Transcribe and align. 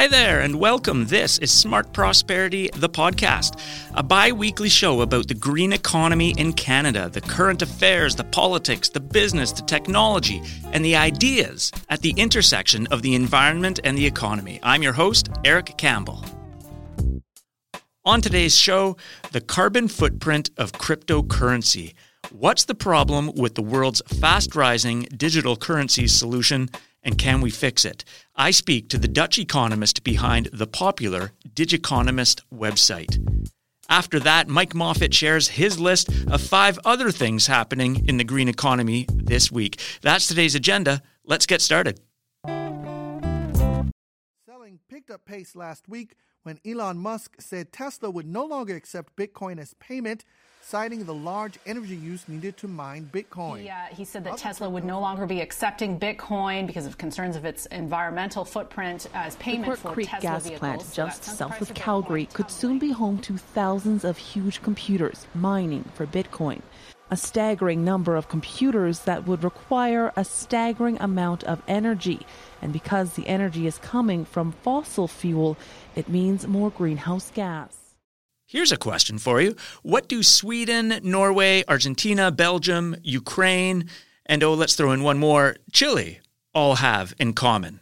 Hi 0.00 0.06
there, 0.06 0.40
and 0.40 0.58
welcome. 0.58 1.08
This 1.08 1.36
is 1.38 1.50
Smart 1.50 1.92
Prosperity, 1.92 2.70
the 2.74 2.88
podcast, 2.88 3.60
a 3.92 4.02
bi 4.02 4.32
weekly 4.32 4.70
show 4.70 5.02
about 5.02 5.28
the 5.28 5.34
green 5.34 5.74
economy 5.74 6.32
in 6.38 6.54
Canada, 6.54 7.10
the 7.10 7.20
current 7.20 7.60
affairs, 7.60 8.14
the 8.16 8.24
politics, 8.24 8.88
the 8.88 9.00
business, 9.00 9.52
the 9.52 9.60
technology, 9.62 10.40
and 10.72 10.84
the 10.84 10.96
ideas 10.96 11.70
at 11.90 12.00
the 12.00 12.14
intersection 12.16 12.86
of 12.86 13.02
the 13.02 13.14
environment 13.14 13.80
and 13.84 13.98
the 13.98 14.06
economy. 14.06 14.58
I'm 14.62 14.82
your 14.82 14.94
host, 14.94 15.28
Eric 15.44 15.76
Campbell. 15.76 16.24
On 18.06 18.22
today's 18.22 18.56
show, 18.56 18.96
the 19.32 19.42
carbon 19.42 19.86
footprint 19.86 20.50
of 20.56 20.72
cryptocurrency. 20.72 21.92
What's 22.32 22.64
the 22.64 22.74
problem 22.74 23.32
with 23.34 23.56
the 23.56 23.62
world's 23.62 24.02
fast 24.20 24.54
rising 24.54 25.08
digital 25.16 25.56
currencies 25.56 26.14
solution? 26.14 26.68
and 27.02 27.16
can 27.16 27.40
we 27.40 27.50
fix 27.50 27.84
it? 27.86 28.04
I 28.36 28.50
speak 28.50 28.90
to 28.90 28.98
the 28.98 29.08
Dutch 29.08 29.38
economist 29.38 30.04
behind 30.04 30.50
the 30.52 30.66
popular 30.66 31.32
Digiconomist 31.48 32.42
website. 32.52 33.18
After 33.88 34.20
that, 34.20 34.48
Mike 34.48 34.74
Moffatt 34.74 35.12
shares 35.12 35.48
his 35.48 35.80
list 35.80 36.10
of 36.28 36.40
five 36.40 36.78
other 36.84 37.10
things 37.10 37.46
happening 37.46 38.06
in 38.06 38.18
the 38.18 38.24
green 38.24 38.48
economy 38.48 39.06
this 39.08 39.50
week. 39.50 39.80
That's 40.02 40.26
today's 40.26 40.54
agenda. 40.54 41.02
Let's 41.24 41.46
get 41.46 41.60
started. 41.60 42.00
Selling 44.70 44.80
picked 44.88 45.10
up 45.10 45.24
pace 45.24 45.56
last 45.56 45.88
week 45.88 46.14
when 46.44 46.60
Elon 46.64 46.96
Musk 46.96 47.34
said 47.40 47.72
Tesla 47.72 48.08
would 48.08 48.26
no 48.26 48.44
longer 48.44 48.76
accept 48.76 49.16
Bitcoin 49.16 49.58
as 49.58 49.74
payment 49.74 50.24
citing 50.62 51.04
the 51.04 51.14
large 51.14 51.58
energy 51.66 51.96
use 51.96 52.28
needed 52.28 52.56
to 52.58 52.68
mine 52.68 53.10
Bitcoin. 53.12 53.64
Yeah, 53.64 53.88
he 53.88 54.04
said 54.04 54.22
that 54.24 54.34
Other 54.34 54.42
Tesla 54.42 54.70
would 54.70 54.84
no 54.84 55.00
longer 55.00 55.26
be 55.26 55.40
accepting 55.40 55.98
Bitcoin 55.98 56.68
because 56.68 56.86
of 56.86 56.98
concerns 56.98 57.34
of 57.34 57.44
its 57.44 57.66
environmental 57.66 58.44
footprint 58.44 59.08
as 59.12 59.34
payment 59.36 59.72
the 59.72 59.76
for 59.76 59.92
Creek 59.92 60.08
Tesla 60.08 60.20
gas 60.20 60.42
vehicles. 60.44 60.60
plant 60.60 60.82
so 60.82 61.06
just 61.06 61.24
south 61.24 61.60
of 61.60 61.74
Calgary 61.74 62.26
could 62.26 62.48
soon 62.48 62.78
be 62.78 62.92
home 62.92 63.18
to 63.22 63.36
thousands 63.36 64.04
of 64.04 64.18
huge 64.18 64.62
computers 64.62 65.26
mining 65.34 65.82
for 65.94 66.06
Bitcoin. 66.06 66.62
A 67.10 67.16
staggering 67.16 67.84
number 67.84 68.14
of 68.14 68.28
computers 68.28 69.00
that 69.00 69.26
would 69.26 69.42
require 69.42 70.12
a 70.14 70.24
staggering 70.24 70.96
amount 71.00 71.42
of 71.42 71.60
energy. 71.66 72.24
And 72.62 72.72
because 72.72 73.14
the 73.14 73.26
energy 73.26 73.66
is 73.66 73.78
coming 73.78 74.24
from 74.24 74.52
fossil 74.52 75.08
fuel, 75.08 75.56
it 75.96 76.08
means 76.08 76.46
more 76.46 76.70
greenhouse 76.70 77.30
gas. 77.30 77.76
Here's 78.46 78.72
a 78.72 78.76
question 78.76 79.18
for 79.18 79.40
you. 79.40 79.54
What 79.82 80.08
do 80.08 80.22
Sweden, 80.22 80.98
Norway, 81.02 81.62
Argentina, 81.68 82.32
Belgium, 82.32 82.96
Ukraine, 83.02 83.88
and 84.26 84.42
oh, 84.42 84.54
let's 84.54 84.74
throw 84.74 84.90
in 84.92 85.02
one 85.02 85.18
more, 85.18 85.56
Chile, 85.72 86.20
all 86.52 86.76
have 86.76 87.14
in 87.18 87.32
common? 87.32 87.80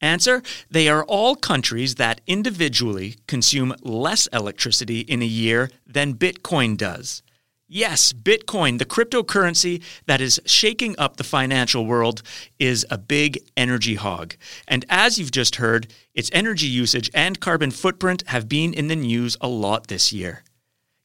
Answer 0.00 0.42
They 0.70 0.88
are 0.88 1.04
all 1.04 1.36
countries 1.36 1.96
that 1.96 2.22
individually 2.26 3.16
consume 3.26 3.74
less 3.82 4.26
electricity 4.28 5.00
in 5.00 5.20
a 5.20 5.26
year 5.26 5.70
than 5.86 6.14
Bitcoin 6.14 6.78
does. 6.78 7.22
Yes, 7.72 8.12
Bitcoin, 8.12 8.80
the 8.80 8.84
cryptocurrency 8.84 9.80
that 10.06 10.20
is 10.20 10.40
shaking 10.44 10.96
up 10.98 11.16
the 11.18 11.22
financial 11.22 11.86
world, 11.86 12.20
is 12.58 12.84
a 12.90 12.98
big 12.98 13.38
energy 13.56 13.94
hog. 13.94 14.34
And 14.66 14.84
as 14.88 15.20
you've 15.20 15.30
just 15.30 15.54
heard, 15.54 15.86
its 16.12 16.30
energy 16.32 16.66
usage 16.66 17.08
and 17.14 17.38
carbon 17.38 17.70
footprint 17.70 18.24
have 18.26 18.48
been 18.48 18.74
in 18.74 18.88
the 18.88 18.96
news 18.96 19.36
a 19.40 19.46
lot 19.46 19.86
this 19.86 20.12
year. 20.12 20.42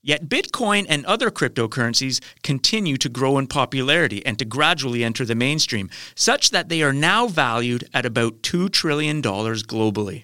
Yet 0.02 0.28
Bitcoin 0.28 0.88
and 0.90 1.06
other 1.06 1.30
cryptocurrencies 1.30 2.20
continue 2.42 2.98
to 2.98 3.10
grow 3.10 3.38
in 3.38 3.46
popularity 3.46 4.26
and 4.26 4.40
to 4.40 4.46
gradually 4.46 5.04
enter 5.04 5.24
the 5.24 5.36
mainstream, 5.36 5.92
such 6.16 6.50
that 6.50 6.70
they 6.70 6.82
are 6.82 6.94
now 6.94 7.28
valued 7.28 7.88
at 7.94 8.08
about 8.08 8.42
$2 8.42 8.72
trillion 8.72 9.22
globally. 9.22 10.24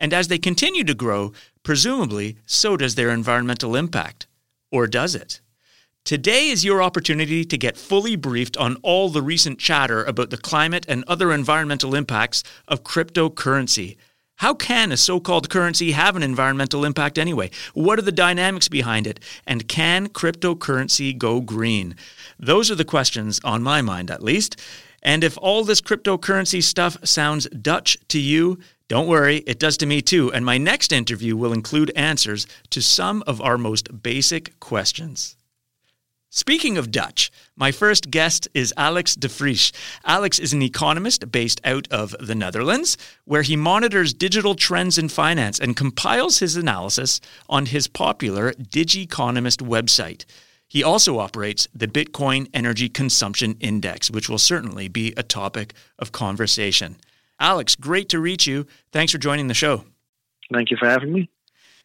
And 0.00 0.12
as 0.12 0.26
they 0.26 0.38
continue 0.38 0.82
to 0.82 0.94
grow, 0.94 1.32
presumably, 1.62 2.38
so 2.44 2.76
does 2.76 2.96
their 2.96 3.10
environmental 3.10 3.76
impact. 3.76 4.26
Or 4.72 4.88
does 4.88 5.14
it? 5.14 5.40
Today 6.04 6.48
is 6.48 6.64
your 6.64 6.82
opportunity 6.82 7.44
to 7.44 7.58
get 7.58 7.76
fully 7.76 8.16
briefed 8.16 8.56
on 8.56 8.76
all 8.82 9.10
the 9.10 9.22
recent 9.22 9.58
chatter 9.58 10.02
about 10.02 10.30
the 10.30 10.36
climate 10.36 10.84
and 10.88 11.04
other 11.06 11.30
environmental 11.30 11.94
impacts 11.94 12.42
of 12.66 12.82
cryptocurrency. 12.82 13.96
How 14.36 14.54
can 14.54 14.90
a 14.90 14.96
so 14.96 15.20
called 15.20 15.50
currency 15.50 15.92
have 15.92 16.16
an 16.16 16.22
environmental 16.22 16.84
impact 16.84 17.18
anyway? 17.18 17.50
What 17.74 17.98
are 17.98 18.02
the 18.02 18.10
dynamics 18.10 18.68
behind 18.68 19.06
it? 19.06 19.20
And 19.46 19.68
can 19.68 20.08
cryptocurrency 20.08 21.16
go 21.16 21.40
green? 21.40 21.94
Those 22.38 22.70
are 22.70 22.74
the 22.76 22.84
questions 22.84 23.38
on 23.44 23.62
my 23.62 23.82
mind, 23.82 24.10
at 24.10 24.22
least. 24.22 24.58
And 25.02 25.22
if 25.22 25.38
all 25.38 25.62
this 25.62 25.82
cryptocurrency 25.82 26.62
stuff 26.62 26.96
sounds 27.06 27.48
Dutch 27.50 27.98
to 28.08 28.18
you, 28.18 28.58
don't 28.88 29.06
worry, 29.06 29.44
it 29.46 29.60
does 29.60 29.76
to 29.76 29.86
me 29.86 30.00
too. 30.02 30.32
And 30.32 30.44
my 30.44 30.58
next 30.58 30.90
interview 30.90 31.36
will 31.36 31.52
include 31.52 31.92
answers 31.94 32.46
to 32.70 32.80
some 32.80 33.22
of 33.26 33.40
our 33.40 33.58
most 33.58 34.02
basic 34.02 34.58
questions. 34.58 35.36
Speaking 36.32 36.78
of 36.78 36.92
Dutch, 36.92 37.32
my 37.56 37.72
first 37.72 38.08
guest 38.08 38.46
is 38.54 38.72
Alex 38.76 39.16
de 39.16 39.26
Vries. 39.26 39.72
Alex 40.04 40.38
is 40.38 40.52
an 40.52 40.62
economist 40.62 41.32
based 41.32 41.60
out 41.64 41.88
of 41.90 42.14
the 42.20 42.36
Netherlands, 42.36 42.96
where 43.24 43.42
he 43.42 43.56
monitors 43.56 44.14
digital 44.14 44.54
trends 44.54 44.96
in 44.96 45.08
finance 45.08 45.58
and 45.58 45.76
compiles 45.76 46.38
his 46.38 46.54
analysis 46.54 47.20
on 47.48 47.66
his 47.66 47.88
popular 47.88 48.52
Digiconomist 48.52 49.60
website. 49.60 50.24
He 50.68 50.84
also 50.84 51.18
operates 51.18 51.66
the 51.74 51.88
Bitcoin 51.88 52.48
Energy 52.54 52.88
Consumption 52.88 53.56
Index, 53.58 54.08
which 54.08 54.28
will 54.28 54.38
certainly 54.38 54.86
be 54.86 55.12
a 55.16 55.24
topic 55.24 55.74
of 55.98 56.12
conversation. 56.12 56.96
Alex, 57.40 57.74
great 57.74 58.08
to 58.10 58.20
reach 58.20 58.46
you. 58.46 58.68
Thanks 58.92 59.10
for 59.10 59.18
joining 59.18 59.48
the 59.48 59.54
show. 59.54 59.82
Thank 60.52 60.70
you 60.70 60.76
for 60.76 60.88
having 60.88 61.12
me. 61.12 61.28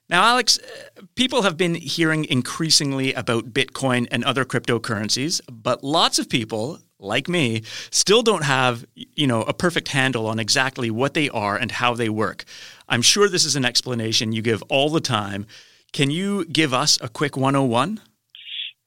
Now, 0.08 0.24
Alex, 0.24 0.60
uh, 0.60 1.02
people 1.16 1.42
have 1.42 1.58
been 1.58 1.76
hearing 1.76 2.26
increasingly 2.26 3.14
about 3.14 3.54
Bitcoin 3.54 4.08
and 4.12 4.24
other 4.24 4.46
cryptocurrencies, 4.46 5.42
but 5.52 5.84
lots 5.84 6.20
of 6.20 6.30
people, 6.30 6.80
like 7.00 7.28
me, 7.28 7.64
still 7.90 8.22
don't 8.22 8.44
have, 8.44 8.86
you 8.94 9.26
know, 9.26 9.42
a 9.44 9.54
perfect 9.54 9.88
handle 9.88 10.28
on 10.28 10.40
exactly 10.40 10.92
what 10.92 11.16
they 11.16 11.28
are 11.30 11.58
and 11.58 11.72
how 11.72 11.96
they 11.96 12.10
work. 12.10 12.44
I'm 12.88 13.02
sure 13.02 13.28
this 13.28 13.46
is 13.46 13.56
an 13.56 13.66
explanation 13.66 14.32
you 14.32 14.44
give 14.44 14.62
all 14.70 14.90
the 14.90 15.02
time. 15.02 15.48
Can 15.92 16.12
you 16.12 16.46
give 16.46 16.74
us 16.74 17.00
a 17.02 17.10
quick 17.10 17.36
101? 17.36 18.00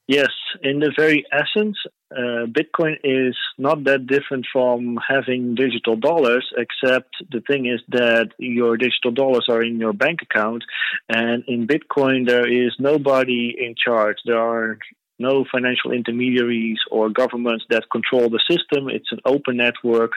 Yes, 0.07 0.29
in 0.63 0.79
the 0.79 0.93
very 0.97 1.25
essence, 1.31 1.77
uh, 2.11 2.47
Bitcoin 2.47 2.95
is 3.03 3.35
not 3.57 3.83
that 3.83 4.07
different 4.07 4.45
from 4.51 4.97
having 5.07 5.55
digital 5.55 5.95
dollars, 5.95 6.51
except 6.57 7.15
the 7.31 7.41
thing 7.41 7.67
is 7.67 7.81
that 7.89 8.29
your 8.39 8.77
digital 8.77 9.11
dollars 9.11 9.45
are 9.49 9.63
in 9.63 9.79
your 9.79 9.93
bank 9.93 10.19
account, 10.23 10.63
and 11.07 11.43
in 11.47 11.67
Bitcoin, 11.67 12.25
there 12.25 12.47
is 12.47 12.73
nobody 12.79 13.55
in 13.57 13.75
charge. 13.75 14.17
There 14.25 14.39
are 14.39 14.79
no 15.19 15.45
financial 15.51 15.91
intermediaries 15.91 16.79
or 16.89 17.09
governments 17.09 17.65
that 17.69 17.83
control 17.91 18.29
the 18.29 18.41
system. 18.49 18.89
It's 18.89 19.11
an 19.11 19.19
open 19.25 19.57
network 19.57 20.13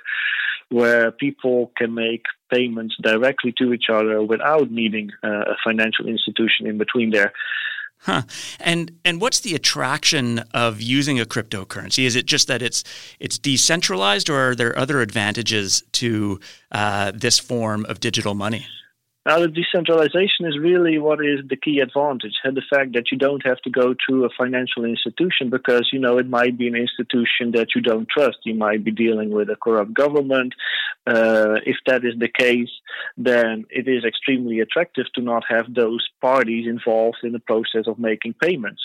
where 0.70 1.10
people 1.10 1.72
can 1.76 1.92
make 1.92 2.24
payments 2.50 2.94
directly 3.03 3.53
to 3.59 3.72
each 3.74 3.86
other 3.92 4.22
without 4.22 4.70
needing 4.70 5.10
uh, 5.22 5.28
a 5.28 5.56
financial 5.64 6.06
institution 6.06 6.66
in 6.66 6.78
between 6.78 7.10
there. 7.10 7.32
Huh. 8.02 8.22
And 8.58 8.98
and 9.04 9.20
what's 9.20 9.38
the 9.40 9.54
attraction 9.54 10.40
of 10.52 10.80
using 10.80 11.20
a 11.20 11.24
cryptocurrency? 11.24 12.04
Is 12.04 12.16
it 12.16 12.26
just 12.26 12.48
that 12.48 12.60
it's 12.60 12.82
it's 13.20 13.38
decentralized, 13.38 14.28
or 14.28 14.50
are 14.50 14.54
there 14.56 14.76
other 14.76 15.00
advantages 15.00 15.84
to 15.92 16.41
uh, 16.72 17.12
this 17.14 17.38
form 17.38 17.84
of 17.86 18.00
digital 18.00 18.34
money? 18.34 18.66
Now, 19.25 19.38
the 19.38 19.47
decentralization 19.47 20.47
is 20.47 20.59
really 20.59 20.99
what 20.99 21.25
is 21.25 21.41
the 21.49 21.56
key 21.56 21.78
advantage, 21.78 22.34
and 22.43 22.56
the 22.56 22.62
fact 22.69 22.94
that 22.94 23.12
you 23.12 23.19
don't 23.19 23.47
have 23.47 23.60
to 23.60 23.71
go 23.71 23.94
through 23.94 24.25
a 24.25 24.31
financial 24.37 24.84
institution 24.84 25.49
because, 25.49 25.88
you 25.93 26.00
know, 26.00 26.19
it 26.19 26.28
might 26.28 26.59
be 26.59 26.66
an 26.66 26.75
institution 26.75 27.53
that 27.53 27.69
you 27.77 27.83
don't 27.83 28.09
trust. 28.09 28.39
You 28.45 28.54
might 28.54 28.83
be 28.83 28.91
dealing 28.91 29.30
with 29.30 29.48
a 29.48 29.54
corrupt 29.54 29.95
government. 29.95 30.54
Uh, 31.07 31.63
if 31.65 31.77
that 31.86 32.04
is 32.04 32.15
the 32.19 32.28
case, 32.28 32.71
then 33.16 33.65
it 33.71 33.86
is 33.86 34.04
extremely 34.04 34.59
attractive 34.59 35.07
to 35.15 35.21
not 35.21 35.45
have 35.48 35.72
those 35.72 36.04
parties 36.21 36.66
involved 36.66 37.18
in 37.22 37.33
the 37.33 37.39
process 37.39 37.86
of 37.86 38.01
making 38.01 38.34
payments. 38.34 38.83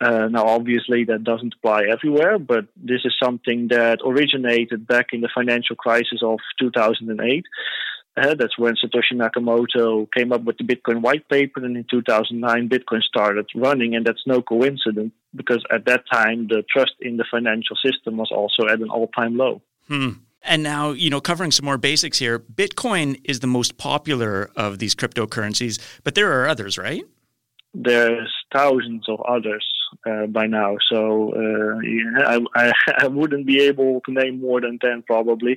Uh, 0.00 0.28
now, 0.28 0.46
obviously, 0.46 1.04
that 1.04 1.24
doesn't 1.24 1.54
apply 1.58 1.84
everywhere, 1.90 2.38
but 2.38 2.66
this 2.76 3.02
is 3.04 3.14
something 3.22 3.68
that 3.68 3.98
originated 4.04 4.86
back 4.86 5.08
in 5.12 5.20
the 5.20 5.30
financial 5.34 5.76
crisis 5.76 6.20
of 6.22 6.38
2008. 6.60 7.44
Uh, 8.16 8.34
that's 8.34 8.58
when 8.58 8.74
Satoshi 8.74 9.12
Nakamoto 9.12 10.08
came 10.16 10.32
up 10.32 10.42
with 10.44 10.56
the 10.56 10.64
Bitcoin 10.64 11.02
white 11.02 11.28
paper, 11.28 11.62
and 11.62 11.76
in 11.76 11.84
2009, 11.90 12.68
Bitcoin 12.68 13.02
started 13.02 13.46
running, 13.54 13.94
and 13.94 14.06
that's 14.06 14.22
no 14.26 14.40
coincidence 14.40 15.12
because 15.34 15.62
at 15.70 15.84
that 15.84 16.04
time 16.10 16.48
the 16.48 16.64
trust 16.72 16.92
in 17.00 17.18
the 17.18 17.26
financial 17.30 17.76
system 17.84 18.16
was 18.16 18.30
also 18.32 18.72
at 18.72 18.80
an 18.80 18.88
all-time 18.88 19.36
low. 19.36 19.60
Hmm. 19.88 20.10
And 20.42 20.62
now, 20.62 20.92
you 20.92 21.10
know, 21.10 21.20
covering 21.20 21.50
some 21.50 21.66
more 21.66 21.76
basics 21.76 22.18
here, 22.18 22.38
Bitcoin 22.38 23.20
is 23.24 23.40
the 23.40 23.46
most 23.46 23.76
popular 23.76 24.50
of 24.56 24.78
these 24.78 24.94
cryptocurrencies, 24.94 25.78
but 26.02 26.14
there 26.14 26.40
are 26.40 26.48
others, 26.48 26.78
right? 26.78 27.04
There's 27.74 28.32
thousands 28.54 29.06
of 29.08 29.20
others. 29.28 29.66
Uh, 30.06 30.26
by 30.26 30.46
now. 30.46 30.76
So 30.90 31.32
uh, 31.34 31.80
yeah, 31.80 32.38
I, 32.54 32.72
I, 32.98 33.06
wouldn't 33.08 33.46
be 33.46 33.60
able 33.62 34.00
to 34.06 34.12
name 34.12 34.40
more 34.40 34.60
than 34.60 34.78
10 34.78 35.02
probably. 35.06 35.56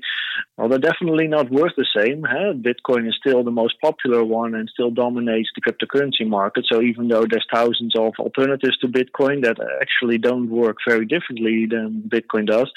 Well, 0.57 0.69
they're 0.69 0.79
definitely 0.79 1.27
not 1.27 1.51
worth 1.51 1.73
the 1.77 1.85
same. 1.95 2.23
Huh? 2.23 2.53
Bitcoin 2.53 3.07
is 3.07 3.15
still 3.19 3.43
the 3.43 3.51
most 3.51 3.75
popular 3.81 4.23
one 4.23 4.55
and 4.55 4.69
still 4.73 4.91
dominates 4.91 5.49
the 5.55 5.61
cryptocurrency 5.61 6.27
market. 6.27 6.65
So 6.71 6.81
even 6.81 7.07
though 7.07 7.25
there's 7.29 7.45
thousands 7.53 7.93
of 7.95 8.13
alternatives 8.17 8.77
to 8.79 8.87
Bitcoin 8.87 9.43
that 9.43 9.57
actually 9.81 10.17
don't 10.17 10.49
work 10.49 10.77
very 10.87 11.05
differently 11.05 11.67
than 11.69 12.09
Bitcoin 12.09 12.47
does, 12.47 12.71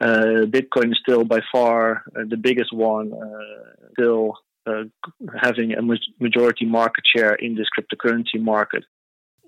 uh, 0.00 0.44
Bitcoin 0.46 0.90
is 0.90 0.98
still 1.00 1.24
by 1.24 1.40
far 1.52 2.02
the 2.14 2.36
biggest 2.36 2.72
one, 2.72 3.12
still 3.92 4.34
having 5.40 5.72
a 5.72 5.82
majority 6.20 6.64
market 6.64 7.04
share 7.14 7.34
in 7.34 7.54
this 7.54 7.66
cryptocurrency 7.78 8.40
market. 8.40 8.84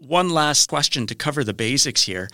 One 0.00 0.30
last 0.30 0.68
question 0.68 1.06
to 1.08 1.14
cover 1.14 1.42
the 1.42 1.54
basics 1.54 2.02
here. 2.02 2.28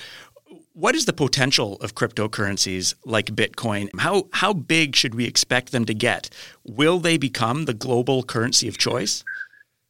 What 0.75 0.94
is 0.94 1.06
the 1.06 1.12
potential 1.12 1.76
of 1.76 1.94
cryptocurrencies 1.94 2.94
like 3.05 3.26
Bitcoin? 3.26 3.88
How 3.99 4.28
how 4.32 4.52
big 4.52 4.94
should 4.96 5.14
we 5.14 5.25
expect 5.25 5.72
them 5.72 5.84
to 5.87 5.94
get? 5.94 6.28
Will 6.64 6.99
they 6.99 7.16
become 7.16 7.64
the 7.64 7.75
global 7.75 8.22
currency 8.22 8.69
of 8.69 8.76
choice? 8.76 9.25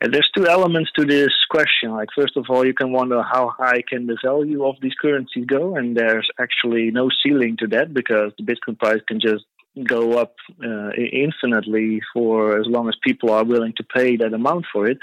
And 0.01 0.13
there's 0.13 0.31
two 0.37 0.47
elements 0.47 0.91
to 0.99 1.05
this 1.05 1.33
question. 1.51 1.91
Like 1.93 2.11
first 2.15 2.37
of 2.37 2.45
all, 2.49 2.65
you 2.65 2.75
can 2.75 2.93
wonder 2.93 3.23
how 3.23 3.53
high 3.59 3.83
can 3.89 4.07
the 4.07 4.19
value 4.23 4.65
of 4.65 4.77
these 4.81 4.95
currencies 5.01 5.47
go, 5.47 5.77
and 5.77 5.97
there's 5.97 6.29
actually 6.39 6.91
no 6.91 7.09
ceiling 7.23 7.57
to 7.61 7.67
that 7.69 7.93
because 7.93 8.33
the 8.39 8.45
Bitcoin 8.45 8.79
price 8.79 9.01
can 9.09 9.19
just 9.19 9.45
go 9.83 10.19
up 10.19 10.35
uh, 10.63 10.91
infinitely 10.93 12.01
for 12.13 12.61
as 12.61 12.67
long 12.67 12.89
as 12.89 12.95
people 13.03 13.31
are 13.31 13.45
willing 13.45 13.73
to 13.79 13.83
pay 13.83 14.17
that 14.17 14.33
amount 14.33 14.67
for 14.73 14.87
it. 14.87 14.99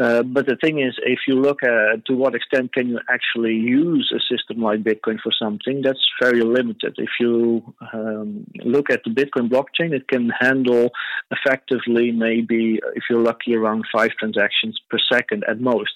Uh, 0.00 0.24
but 0.24 0.46
the 0.46 0.56
thing 0.56 0.80
is, 0.80 0.94
if 1.04 1.20
you 1.28 1.34
look 1.34 1.62
at 1.62 2.04
to 2.06 2.14
what 2.14 2.34
extent 2.34 2.72
can 2.72 2.88
you 2.88 2.98
actually 3.08 3.54
use 3.54 4.12
a 4.12 4.18
system 4.28 4.60
like 4.60 4.82
Bitcoin 4.82 5.20
for 5.22 5.32
something, 5.40 5.82
that's 5.82 6.04
very 6.20 6.40
limited. 6.40 6.96
If 6.98 7.10
you 7.20 7.62
um, 7.92 8.44
look 8.64 8.90
at 8.90 9.02
the 9.04 9.10
Bitcoin 9.10 9.48
blockchain, 9.48 9.92
it 9.92 10.08
can 10.08 10.30
handle 10.30 10.90
effectively 11.30 12.10
maybe, 12.10 12.80
if 12.96 13.04
you're 13.08 13.22
lucky, 13.22 13.54
around 13.54 13.84
five 13.94 14.10
transactions 14.18 14.80
per 14.90 14.98
second 15.12 15.44
at 15.48 15.60
most. 15.60 15.92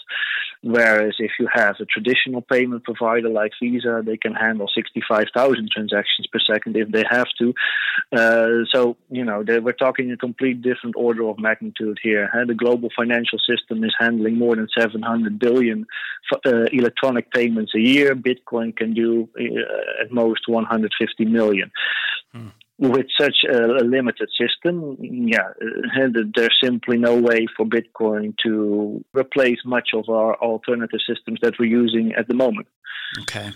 Whereas 0.63 1.15
if 1.19 1.33
you 1.39 1.49
have 1.53 1.77
a 1.81 1.85
traditional 1.85 2.43
payment 2.43 2.85
provider 2.85 3.29
like 3.29 3.53
Visa, 3.63 4.03
they 4.05 4.17
can 4.17 4.35
handle 4.35 4.69
65,000 4.75 5.71
transactions 5.73 6.27
per 6.33 6.41
second 6.41 6.77
if 6.77 6.91
they 6.91 7.05
have 7.09 7.29
to. 7.39 7.55
Uh, 8.13 8.65
so, 8.73 8.97
you 9.09 9.25
know, 9.25 9.45
we're 9.47 9.73
talking 9.73 10.11
a 10.11 10.17
complete 10.17 10.61
different 10.63 10.97
order 10.97 11.29
of 11.29 11.39
magnitude 11.39 11.99
here. 12.03 12.31
The 12.47 12.55
global 12.55 12.89
financial 12.97 13.39
system 13.39 13.85
is 13.85 13.95
handling 13.99 14.37
more 14.37 14.57
than 14.57 14.69
700 14.77 15.39
billion 15.39 15.87
uh, 16.45 16.65
electronic 16.73 17.33
payments 17.33 17.73
a 17.75 17.81
year. 17.81 18.15
Bitcoin 18.15 18.77
can 18.77 18.95
do 18.95 19.29
uh, 19.39 20.03
at 20.03 20.13
most 20.13 20.49
150 20.49 21.25
million. 21.25 21.71
Hmm 22.33 22.49
with 22.79 23.07
such 23.21 23.37
a, 23.51 23.85
limited 23.85 24.29
system, 24.41 24.97
yeah, 25.01 25.49
uh, 25.61 26.09
there's 26.35 26.57
simply 26.63 26.97
no 26.97 27.17
way 27.17 27.47
for 27.57 27.67
Bitcoin 27.67 28.35
to 28.45 29.05
replace 29.13 29.59
much 29.65 29.91
of 29.95 30.09
our 30.09 30.37
alternative 30.37 31.01
systems 31.07 31.41
that 31.43 31.55
we're 31.59 31.67
using 31.67 32.13
at 32.17 32.29
the 32.29 32.35
moment. 32.35 32.69
Okay. 33.23 33.51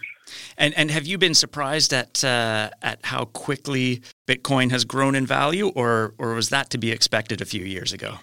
And 0.56 0.74
and 0.74 0.90
have 0.90 1.06
you 1.06 1.18
been 1.18 1.34
surprised 1.34 1.92
at 1.92 2.24
uh, 2.24 2.70
at 2.80 3.04
how 3.04 3.26
quickly 3.26 4.02
Bitcoin 4.26 4.70
has 4.70 4.84
grown 4.84 5.14
in 5.14 5.26
value, 5.26 5.68
or 5.68 6.14
or 6.18 6.34
was 6.34 6.48
that 6.48 6.70
to 6.70 6.78
be 6.78 6.90
expected 6.90 7.40
a 7.40 7.44
few 7.44 7.64
years 7.64 7.92
ago? 7.92 8.18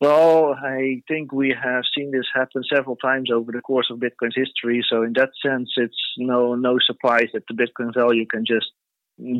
Well, 0.00 0.54
I 0.62 1.02
think 1.08 1.32
we 1.32 1.54
have 1.62 1.84
seen 1.96 2.10
this 2.10 2.26
happen 2.34 2.62
several 2.72 2.96
times 2.96 3.30
over 3.32 3.50
the 3.50 3.62
course 3.62 3.86
of 3.90 3.98
Bitcoin's 3.98 4.36
history. 4.36 4.84
So 4.88 5.02
in 5.02 5.14
that 5.14 5.30
sense, 5.44 5.70
it's 5.76 5.96
no 6.18 6.54
no 6.54 6.78
surprise 6.84 7.28
that 7.32 7.44
the 7.48 7.54
Bitcoin 7.54 7.94
value 7.94 8.26
can 8.26 8.44
just 8.46 8.66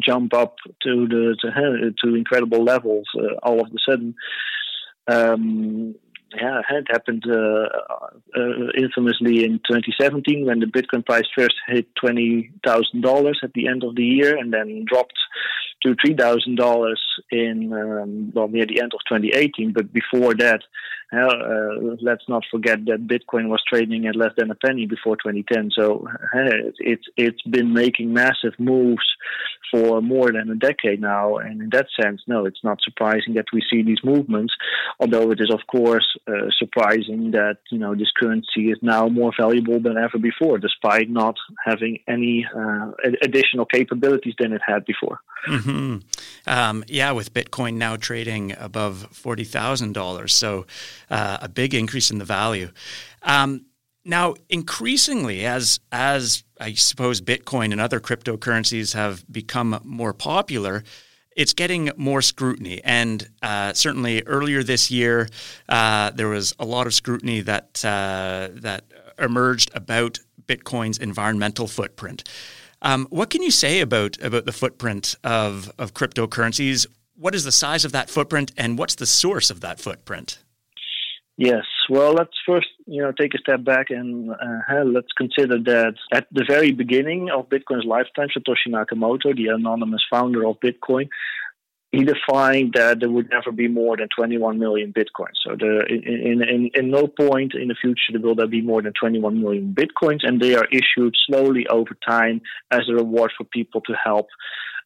jump 0.00 0.34
up 0.34 0.56
to 0.82 1.06
the 1.08 1.36
to, 1.42 1.92
to 2.02 2.14
incredible 2.14 2.64
levels 2.64 3.06
uh, 3.16 3.34
all 3.42 3.60
of 3.60 3.68
a 3.68 3.90
sudden. 3.90 4.14
Um, 5.08 5.94
yeah, 6.34 6.60
it 6.70 6.86
happened 6.90 7.24
uh, 7.28 7.68
uh, 8.36 8.70
infamously 8.76 9.44
in 9.44 9.60
2017 9.68 10.44
when 10.44 10.58
the 10.58 10.66
Bitcoin 10.66 11.06
price 11.06 11.24
first 11.36 11.54
hit 11.68 11.86
twenty 11.94 12.50
thousand 12.64 13.02
dollars 13.02 13.38
at 13.42 13.52
the 13.54 13.68
end 13.68 13.84
of 13.84 13.94
the 13.94 14.02
year, 14.02 14.36
and 14.36 14.52
then 14.52 14.84
dropped 14.86 15.14
to 15.82 15.94
three 16.02 16.14
thousand 16.14 16.56
dollars 16.56 17.02
in 17.30 17.72
um, 17.72 18.32
well 18.34 18.48
near 18.48 18.66
the 18.66 18.80
end 18.80 18.92
of 18.94 19.00
2018. 19.08 19.72
But 19.72 19.92
before 19.92 20.34
that, 20.34 20.62
uh, 21.12 21.96
let's 22.00 22.24
not 22.28 22.44
forget 22.50 22.84
that 22.86 23.06
Bitcoin 23.06 23.48
was 23.48 23.62
trading 23.68 24.06
at 24.06 24.16
less 24.16 24.32
than 24.36 24.50
a 24.50 24.54
penny 24.54 24.86
before 24.86 25.16
2010. 25.16 25.70
So 25.76 26.08
uh, 26.08 26.72
it's 26.78 27.06
it's 27.16 27.42
been 27.42 27.72
making 27.72 28.12
massive 28.12 28.54
moves 28.58 29.06
for 29.70 30.00
more 30.00 30.32
than 30.32 30.50
a 30.50 30.54
decade 30.54 31.00
now, 31.00 31.36
and 31.36 31.60
in 31.60 31.70
that 31.70 31.86
sense, 32.00 32.22
no, 32.26 32.46
it's 32.46 32.62
not 32.64 32.78
surprising 32.82 33.34
that 33.34 33.46
we 33.52 33.62
see 33.70 33.82
these 33.82 34.02
movements. 34.04 34.54
Although 35.00 35.30
it 35.30 35.40
is 35.40 35.52
of 35.52 35.60
course 35.66 36.06
uh, 36.26 36.48
surprising 36.58 37.32
that 37.32 37.58
you 37.70 37.78
know 37.78 37.94
this 37.94 38.10
currency 38.18 38.70
is 38.70 38.78
now 38.82 39.08
more 39.08 39.32
valuable 39.38 39.80
than 39.80 39.96
ever 39.96 40.18
before, 40.18 40.58
despite 40.58 41.08
not 41.10 41.36
having 41.64 42.00
any 42.08 42.46
uh, 42.56 42.90
additional 43.22 43.66
capabilities 43.66 44.34
than 44.38 44.52
it 44.52 44.62
had 44.66 44.84
before. 44.84 45.20
Mm-hmm. 45.46 45.65
Um, 46.46 46.84
yeah, 46.88 47.12
with 47.12 47.32
Bitcoin 47.32 47.74
now 47.74 47.96
trading 47.96 48.54
above 48.58 49.08
forty 49.12 49.44
thousand 49.44 49.92
dollars, 49.92 50.34
so 50.34 50.66
uh, 51.10 51.38
a 51.40 51.48
big 51.48 51.74
increase 51.74 52.10
in 52.10 52.18
the 52.18 52.24
value. 52.24 52.70
Um, 53.22 53.66
now, 54.04 54.34
increasingly, 54.48 55.44
as 55.44 55.80
as 55.90 56.44
I 56.60 56.74
suppose 56.74 57.20
Bitcoin 57.20 57.72
and 57.72 57.80
other 57.80 58.00
cryptocurrencies 58.00 58.94
have 58.94 59.24
become 59.30 59.80
more 59.84 60.12
popular, 60.12 60.84
it's 61.36 61.52
getting 61.52 61.90
more 61.96 62.22
scrutiny. 62.22 62.80
And 62.84 63.28
uh, 63.42 63.72
certainly 63.74 64.22
earlier 64.24 64.62
this 64.62 64.90
year, 64.90 65.28
uh, 65.68 66.10
there 66.10 66.28
was 66.28 66.54
a 66.58 66.64
lot 66.64 66.86
of 66.86 66.94
scrutiny 66.94 67.40
that 67.42 67.84
uh, 67.84 68.48
that 68.62 68.84
emerged 69.18 69.70
about 69.74 70.18
Bitcoin's 70.46 70.98
environmental 70.98 71.66
footprint. 71.66 72.24
Um, 72.82 73.06
what 73.10 73.30
can 73.30 73.42
you 73.42 73.50
say 73.50 73.80
about 73.80 74.20
about 74.22 74.46
the 74.46 74.52
footprint 74.52 75.16
of 75.24 75.72
of 75.78 75.94
cryptocurrencies? 75.94 76.86
What 77.16 77.34
is 77.34 77.44
the 77.44 77.52
size 77.52 77.84
of 77.84 77.92
that 77.92 78.10
footprint, 78.10 78.52
and 78.56 78.78
what's 78.78 78.94
the 78.94 79.06
source 79.06 79.50
of 79.50 79.60
that 79.60 79.80
footprint? 79.80 80.38
Yes. 81.38 81.64
Well, 81.90 82.14
let's 82.14 82.32
first, 82.46 82.68
you 82.86 83.02
know, 83.02 83.12
take 83.12 83.34
a 83.34 83.38
step 83.38 83.62
back 83.62 83.90
and 83.90 84.30
uh, 84.30 84.84
let's 84.84 85.12
consider 85.16 85.58
that 85.58 85.94
at 86.12 86.26
the 86.32 86.44
very 86.48 86.72
beginning 86.72 87.28
of 87.30 87.48
Bitcoin's 87.50 87.84
lifetime, 87.84 88.28
Satoshi 88.36 88.68
Nakamoto, 88.70 89.36
the 89.36 89.48
anonymous 89.48 90.02
founder 90.10 90.46
of 90.46 90.58
Bitcoin, 90.60 91.08
he 91.96 92.04
defined 92.04 92.74
that 92.74 93.00
there 93.00 93.10
would 93.10 93.30
never 93.30 93.52
be 93.52 93.68
more 93.68 93.96
than 93.96 94.08
21 94.14 94.58
million 94.58 94.92
bitcoins. 94.92 95.36
So 95.44 95.56
the, 95.56 95.84
in, 95.88 96.42
in, 96.42 96.70
in 96.74 96.90
no 96.90 97.06
point 97.06 97.54
in 97.54 97.68
the 97.68 97.74
future 97.80 98.18
will 98.20 98.34
there 98.34 98.46
be 98.46 98.60
more 98.60 98.82
than 98.82 98.92
21 98.98 99.40
million 99.40 99.74
bitcoins, 99.74 100.20
and 100.22 100.40
they 100.40 100.54
are 100.54 100.66
issued 100.66 101.14
slowly 101.26 101.66
over 101.68 101.96
time 102.06 102.42
as 102.70 102.82
a 102.88 102.94
reward 102.94 103.32
for 103.36 103.44
people 103.44 103.80
to 103.82 103.94
help 103.94 104.28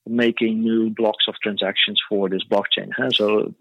making 0.06 0.60
new 0.60 0.90
blocks 0.90 1.26
of 1.28 1.34
transactions 1.42 2.00
for 2.08 2.28
this 2.28 2.42
blockchain. 2.44 2.90
Huh? 2.96 3.10
So 3.10 3.54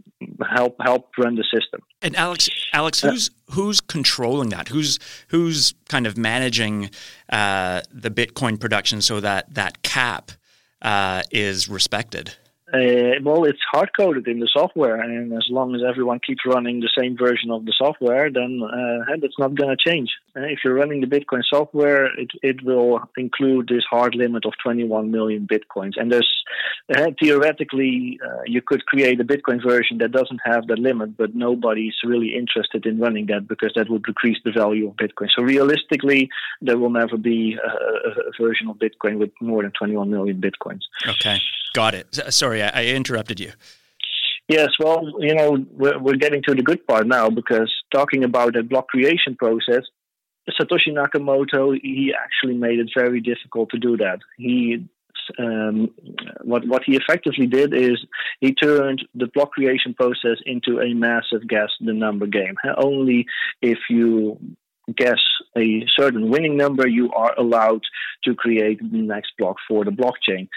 help 0.50 0.78
help 0.80 1.10
run 1.18 1.36
the 1.36 1.44
system. 1.44 1.82
And 2.02 2.16
Alex, 2.16 2.50
Alex, 2.74 3.02
who's 3.02 3.30
who's 3.52 3.82
controlling 3.82 4.50
that? 4.50 4.70
Who's 4.70 5.00
who's 5.30 5.74
kind 5.90 6.08
of 6.08 6.18
managing 6.18 6.92
uh, 7.30 7.82
the 7.92 8.10
Bitcoin 8.10 8.60
production 8.60 9.02
so 9.02 9.20
that 9.20 9.54
that 9.54 9.84
cap 9.84 10.32
uh, 10.82 11.24
is 11.32 11.68
respected? 11.68 12.36
Uh, 12.72 13.18
well, 13.24 13.46
it's 13.46 13.60
hard 13.72 13.90
coded 13.98 14.28
in 14.28 14.40
the 14.40 14.50
software, 14.52 15.02
and 15.02 15.34
as 15.34 15.48
long 15.50 15.74
as 15.74 15.82
everyone 15.88 16.20
keeps 16.20 16.42
running 16.46 16.80
the 16.80 16.90
same 16.98 17.18
version 17.18 17.50
of 17.50 17.66
the 17.66 17.74
software, 17.76 18.30
then 18.32 18.62
uh, 18.64 19.16
that's 19.20 19.40
not 19.40 19.56
going 19.56 19.76
to 19.76 19.90
change. 19.90 20.10
Uh, 20.36 20.42
if 20.42 20.60
you're 20.64 20.76
running 20.76 21.02
the 21.02 21.08
Bitcoin 21.08 21.42
software, 21.50 22.06
it, 22.20 22.30
it 22.44 22.64
will 22.64 23.02
include 23.18 23.68
this 23.68 23.84
hard 23.90 24.14
limit 24.14 24.46
of 24.46 24.54
21 24.64 25.10
million 25.10 25.48
Bitcoins. 25.48 25.94
And 25.98 26.12
there's 26.12 26.44
uh, 26.96 27.08
theoretically, 27.20 28.20
uh, 28.24 28.42
you 28.46 28.62
could 28.62 28.86
create 28.86 29.20
a 29.20 29.24
Bitcoin 29.24 29.64
version 29.64 29.98
that 30.00 30.12
doesn't 30.12 30.42
have 30.46 30.68
that 30.68 30.80
limit, 30.80 31.18
but 31.18 31.34
nobody's 31.34 31.96
really 32.04 32.36
interested 32.36 32.86
in 32.86 33.00
running 33.00 33.26
that 33.28 33.48
because 33.48 33.72
that 33.76 33.90
would 33.90 34.04
decrease 34.04 34.38
the 34.46 34.52
value 34.52 34.88
of 34.88 34.96
Bitcoin. 34.96 35.28
So 35.36 35.44
realistically, 35.44 36.30
there 36.62 36.78
will 36.78 36.92
never 36.92 37.18
be 37.18 37.58
a, 37.64 38.10
a 38.10 38.32
version 38.40 38.70
of 38.70 38.78
Bitcoin 38.78 39.18
with 39.18 39.32
more 39.42 39.64
than 39.64 39.72
21 39.72 40.10
million 40.10 40.40
Bitcoins. 40.40 40.82
Okay. 41.08 41.40
Got 41.74 41.96
it. 41.96 42.16
Sorry, 42.34 42.62
I, 42.62 42.86
interrupted 42.86 43.40
you. 43.40 43.52
Yes, 44.48 44.70
well, 44.80 45.04
you 45.20 45.36
know, 45.36 45.64
we're, 45.72 46.00
we're 46.00 46.16
getting 46.16 46.42
to 46.48 46.56
the 46.56 46.64
good 46.64 46.86
part 46.88 47.06
now 47.06 47.30
because 47.30 47.72
talking 47.94 48.24
about 48.24 48.54
the 48.54 48.64
block 48.64 48.88
creation 48.88 49.36
process, 49.36 49.84
Satoshi 50.60 50.90
Nakamoto, 50.90 51.80
he 51.80 52.14
actually 52.20 52.58
made 52.58 52.80
it 52.80 52.90
very 52.98 53.22
difficult 53.22 53.70
to 53.70 53.78
do 53.78 53.98
that. 53.98 54.20
He 54.38 54.90
um, 55.38 55.92
what 56.42 56.68
what 56.68 56.82
he 56.86 56.96
effectively 56.96 57.46
did 57.46 57.74
is 57.74 58.04
he 58.40 58.54
turned 58.54 59.06
the 59.14 59.28
block 59.28 59.52
creation 59.52 59.94
process 59.94 60.38
into 60.46 60.80
a 60.80 60.96
massive 60.96 61.48
guess 61.48 61.70
the 61.80 61.94
number 61.94 62.26
game. 62.26 62.56
Only 62.78 63.28
if 63.62 63.78
you 63.90 64.40
guess 64.96 65.20
a 65.56 65.86
certain 65.96 66.30
winning 66.30 66.58
number, 66.58 66.88
you 66.88 67.12
are 67.12 67.38
allowed 67.38 67.82
to 68.24 68.34
create 68.34 68.80
the 68.80 68.98
next 68.98 69.34
block 69.38 69.58
for 69.68 69.86
the 69.86 69.92
blockchain. 69.92 70.48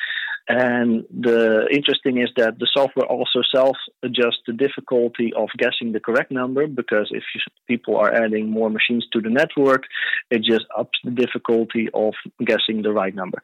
And 0.49 1.05
the 1.11 1.69
interesting 1.71 2.19
is 2.19 2.31
that 2.37 2.59
the 2.59 2.69
software 2.73 3.07
also 3.07 3.43
self 3.55 3.77
adjusts 4.03 4.43
the 4.47 4.53
difficulty 4.53 5.33
of 5.37 5.49
guessing 5.57 5.93
the 5.93 6.01
correct 6.01 6.33
number 6.33 6.67
because 6.67 7.09
if 7.13 7.23
you, 7.35 7.41
people 7.69 7.97
are 7.97 8.13
adding 8.13 8.51
more 8.51 8.69
machines 8.69 9.07
to 9.13 9.21
the 9.21 9.31
network, 9.31 9.85
it 10.31 10.43
just 10.43 10.65
ups 10.77 10.99
the 11.05 11.13
difficulty 11.13 11.89
of 11.95 12.15
guessing 12.45 12.83
the 12.83 12.93
right 12.93 13.15
number. 13.15 13.39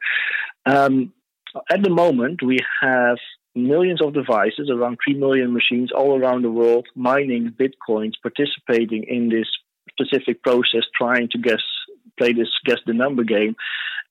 Um, 0.65 1.13
at 1.71 1.81
the 1.81 1.89
moment, 1.89 2.41
we 2.45 2.59
have 2.81 3.17
millions 3.55 4.01
of 4.01 4.13
devices, 4.13 4.69
around 4.69 4.97
3 5.03 5.15
million 5.15 5.53
machines 5.53 5.91
all 5.95 6.19
around 6.19 6.43
the 6.43 6.51
world, 6.51 6.87
mining 6.95 7.53
bitcoins, 7.57 8.13
participating 8.21 9.05
in 9.07 9.29
this 9.29 9.47
specific 9.89 10.43
process, 10.43 10.83
trying 10.95 11.29
to 11.31 11.37
guess 11.37 11.61
play 12.17 12.33
this 12.33 12.49
guess 12.65 12.79
the 12.85 12.93
number 12.93 13.23
game, 13.23 13.55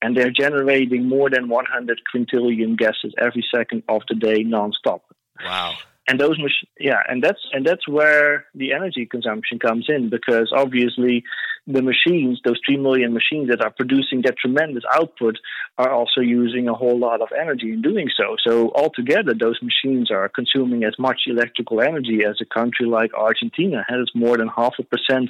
and 0.02 0.16
they're 0.16 0.30
generating 0.30 1.08
more 1.08 1.28
than 1.30 1.48
100 1.48 2.00
quintillion 2.14 2.76
guesses 2.76 3.14
every 3.18 3.44
second 3.54 3.82
of 3.88 4.02
the 4.08 4.14
day 4.14 4.44
nonstop. 4.44 5.00
Wow 5.44 5.74
and 6.08 6.18
those 6.18 6.38
yeah 6.80 7.00
and 7.06 7.22
that's 7.22 7.40
and 7.52 7.66
that's 7.66 7.86
where 7.86 8.46
the 8.54 8.72
energy 8.72 9.06
consumption 9.06 9.58
comes 9.58 9.86
in 9.88 10.08
because 10.08 10.50
obviously 10.56 11.22
the 11.66 11.82
machines 11.82 12.40
those 12.44 12.58
3 12.66 12.78
million 12.78 13.12
machines 13.12 13.48
that 13.50 13.62
are 13.62 13.70
producing 13.70 14.22
that 14.22 14.38
tremendous 14.38 14.84
output 14.94 15.36
are 15.76 15.92
also 15.92 16.20
using 16.20 16.66
a 16.66 16.74
whole 16.74 16.98
lot 16.98 17.20
of 17.20 17.28
energy 17.38 17.72
in 17.72 17.82
doing 17.82 18.08
so. 18.16 18.36
So 18.46 18.72
altogether 18.74 19.34
those 19.34 19.60
machines 19.62 20.10
are 20.10 20.28
consuming 20.28 20.82
as 20.84 20.94
much 20.98 21.22
electrical 21.26 21.82
energy 21.82 22.20
as 22.26 22.36
a 22.40 22.46
country 22.46 22.86
like 22.86 23.12
argentina 23.14 23.84
has 23.86 24.10
more 24.14 24.38
than 24.38 24.48
half 24.48 24.74
a 24.78 24.82
percent 24.82 25.28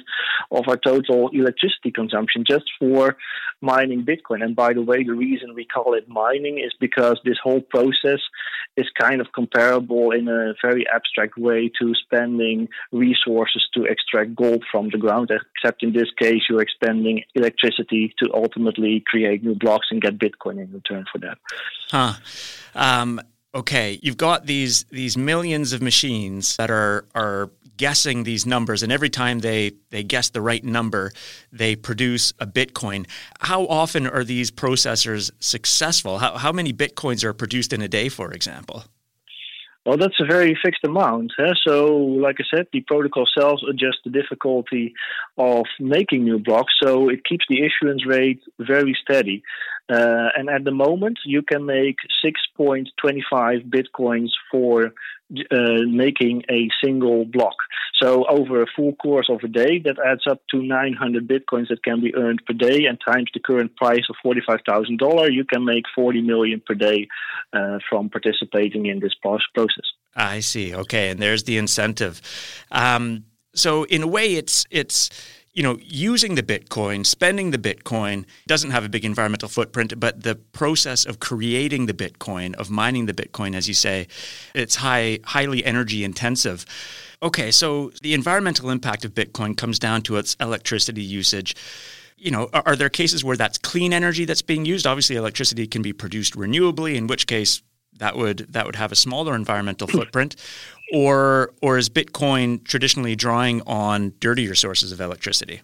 of 0.51 0.63
our 0.69 0.77
total 0.77 1.29
electricity 1.33 1.91
consumption 1.91 2.45
just 2.49 2.65
for 2.79 3.17
mining 3.61 4.05
bitcoin. 4.05 4.41
And 4.43 4.55
by 4.55 4.73
the 4.73 4.81
way 4.81 5.03
the 5.03 5.13
reason 5.13 5.53
we 5.53 5.65
call 5.65 5.93
it 5.93 6.07
mining 6.07 6.59
is 6.59 6.71
because 6.79 7.19
this 7.25 7.37
whole 7.43 7.61
process 7.61 8.21
is 8.77 8.87
kind 8.97 9.19
of 9.19 9.27
comparable 9.33 10.11
in 10.11 10.29
a 10.29 10.53
very 10.63 10.68
abstract 10.93 11.37
way 11.37 11.71
to 11.81 11.93
spending 11.95 12.67
resources 12.91 13.67
to 13.73 13.83
extract 13.83 14.35
gold 14.35 14.63
from 14.71 14.89
the 14.89 14.97
ground, 14.97 15.31
except 15.55 15.83
in 15.83 15.93
this 15.93 16.09
case, 16.17 16.41
you're 16.49 16.61
expending 16.61 17.23
electricity 17.35 18.13
to 18.19 18.29
ultimately 18.33 19.03
create 19.05 19.43
new 19.43 19.55
blocks 19.55 19.87
and 19.91 20.01
get 20.01 20.17
Bitcoin 20.17 20.61
in 20.63 20.71
return 20.71 21.05
for 21.11 21.19
that. 21.19 21.37
Huh. 21.91 22.13
Um, 22.75 23.21
okay, 23.53 23.99
you've 24.01 24.17
got 24.17 24.45
these 24.45 24.83
these 24.85 25.17
millions 25.17 25.73
of 25.73 25.81
machines 25.81 26.55
that 26.57 26.69
are 26.69 27.05
are 27.15 27.51
guessing 27.79 28.23
these 28.23 28.45
numbers 28.45 28.83
and 28.83 28.91
every 28.91 29.09
time 29.09 29.39
they 29.39 29.71
they 29.89 30.03
guess 30.03 30.29
the 30.31 30.41
right 30.41 30.65
number 30.65 31.13
they 31.53 31.77
produce 31.77 32.33
a 32.37 32.45
bitcoin 32.45 33.07
how 33.39 33.65
often 33.67 34.05
are 34.05 34.25
these 34.25 34.51
processors 34.51 35.31
successful 35.39 36.17
how, 36.17 36.37
how 36.37 36.51
many 36.51 36.73
bitcoins 36.73 37.23
are 37.23 37.33
produced 37.33 37.71
in 37.71 37.81
a 37.81 37.87
day 37.87 38.09
for 38.09 38.33
example 38.33 38.83
well, 39.85 39.97
that's 39.97 40.19
a 40.19 40.25
very 40.25 40.57
fixed 40.63 40.83
amount. 40.83 41.31
Huh? 41.37 41.53
So, 41.65 41.95
like 41.95 42.37
I 42.39 42.43
said, 42.55 42.67
the 42.71 42.81
protocol 42.81 43.25
cells 43.37 43.63
adjust 43.67 43.99
the 44.03 44.11
difficulty 44.11 44.93
of 45.37 45.65
making 45.79 46.25
new 46.25 46.39
blocks, 46.39 46.73
so 46.83 47.09
it 47.09 47.23
keeps 47.23 47.45
the 47.49 47.61
issuance 47.63 48.05
rate 48.05 48.41
very 48.59 48.95
steady. 49.01 49.41
Uh, 49.89 50.29
and 50.37 50.49
at 50.49 50.63
the 50.63 50.71
moment, 50.71 51.19
you 51.25 51.41
can 51.41 51.65
make 51.65 51.97
6.25 52.23 52.85
bitcoins 53.69 54.29
for 54.51 54.93
uh, 55.51 55.83
making 55.87 56.43
a 56.49 56.69
single 56.83 57.25
block. 57.25 57.55
So 58.01 58.25
over 58.29 58.61
a 58.61 58.65
full 58.75 58.93
course 58.95 59.27
of 59.29 59.41
a 59.43 59.47
day, 59.47 59.79
that 59.79 59.97
adds 60.03 60.25
up 60.29 60.41
to 60.51 60.61
900 60.61 61.27
bitcoins 61.27 61.69
that 61.69 61.83
can 61.83 62.01
be 62.01 62.15
earned 62.15 62.41
per 62.45 62.53
day, 62.53 62.85
and 62.85 62.99
times 63.05 63.29
the 63.33 63.39
current 63.39 63.75
price 63.75 64.03
of 64.09 64.15
forty-five 64.23 64.61
thousand 64.67 64.99
dollars, 64.99 65.31
you 65.33 65.43
can 65.43 65.65
make 65.65 65.83
40 65.93 66.21
million 66.21 66.61
per 66.65 66.75
day 66.75 67.07
uh, 67.53 67.79
from 67.89 68.09
participating 68.09 68.85
in 68.85 68.99
this 68.99 69.13
process. 69.15 69.85
I 70.15 70.39
see. 70.39 70.73
Okay, 70.73 71.09
and 71.09 71.19
there's 71.19 71.43
the 71.43 71.57
incentive. 71.57 72.21
Um, 72.71 73.25
so 73.53 73.83
in 73.83 74.03
a 74.03 74.07
way, 74.07 74.35
it's 74.35 74.65
it's 74.71 75.09
you 75.59 75.63
know, 75.63 75.77
using 75.83 76.35
the 76.35 76.41
Bitcoin, 76.41 77.05
spending 77.05 77.51
the 77.51 77.57
Bitcoin 77.57 78.23
doesn't 78.47 78.71
have 78.71 78.85
a 78.85 78.87
big 78.87 79.03
environmental 79.03 79.49
footprint, 79.49 79.99
but 79.99 80.23
the 80.23 80.35
process 80.35 81.05
of 81.05 81.19
creating 81.19 81.85
the 81.85 81.93
Bitcoin, 81.93 82.55
of 82.55 82.69
mining 82.69 83.07
the 83.07 83.13
Bitcoin, 83.13 83.53
as 83.53 83.67
you 83.67 83.73
say, 83.73 84.07
it's 84.55 84.75
high, 84.75 85.19
highly 85.25 85.65
energy 85.65 86.05
intensive. 86.05 86.65
Okay, 87.21 87.51
so 87.51 87.91
the 88.01 88.13
environmental 88.13 88.69
impact 88.69 89.03
of 89.03 89.13
Bitcoin 89.13 89.57
comes 89.57 89.79
down 89.79 90.01
to 90.03 90.15
its 90.15 90.37
electricity 90.39 91.03
usage 91.03 91.57
you 92.21 92.31
know, 92.31 92.49
are, 92.51 92.75
there 92.75 92.89
cases 92.89 93.23
where 93.23 93.37
that's 93.37 93.57
clean 93.57 93.93
energy 93.93 94.25
that's 94.25 94.41
being 94.41 94.65
used? 94.65 94.85
Obviously, 94.85 95.15
electricity 95.15 95.65
can 95.65 95.81
be 95.81 95.93
produced 95.93 96.35
renewably, 96.35 96.95
in 96.95 97.07
which 97.07 97.27
case 97.27 97.61
that 97.99 98.17
would 98.17 98.39
that 98.49 98.65
would 98.65 98.75
have 98.75 98.91
a 98.91 98.95
smaller 98.95 99.35
environmental 99.35 99.87
footprint 99.87 100.35
or 100.93 101.53
or 101.61 101.77
is 101.77 101.89
Bitcoin 101.89 102.63
traditionally 102.63 103.15
drawing 103.15 103.61
on 103.63 104.13
dirtier 104.19 104.55
sources 104.55 104.91
of 104.91 105.01
electricity? 105.01 105.61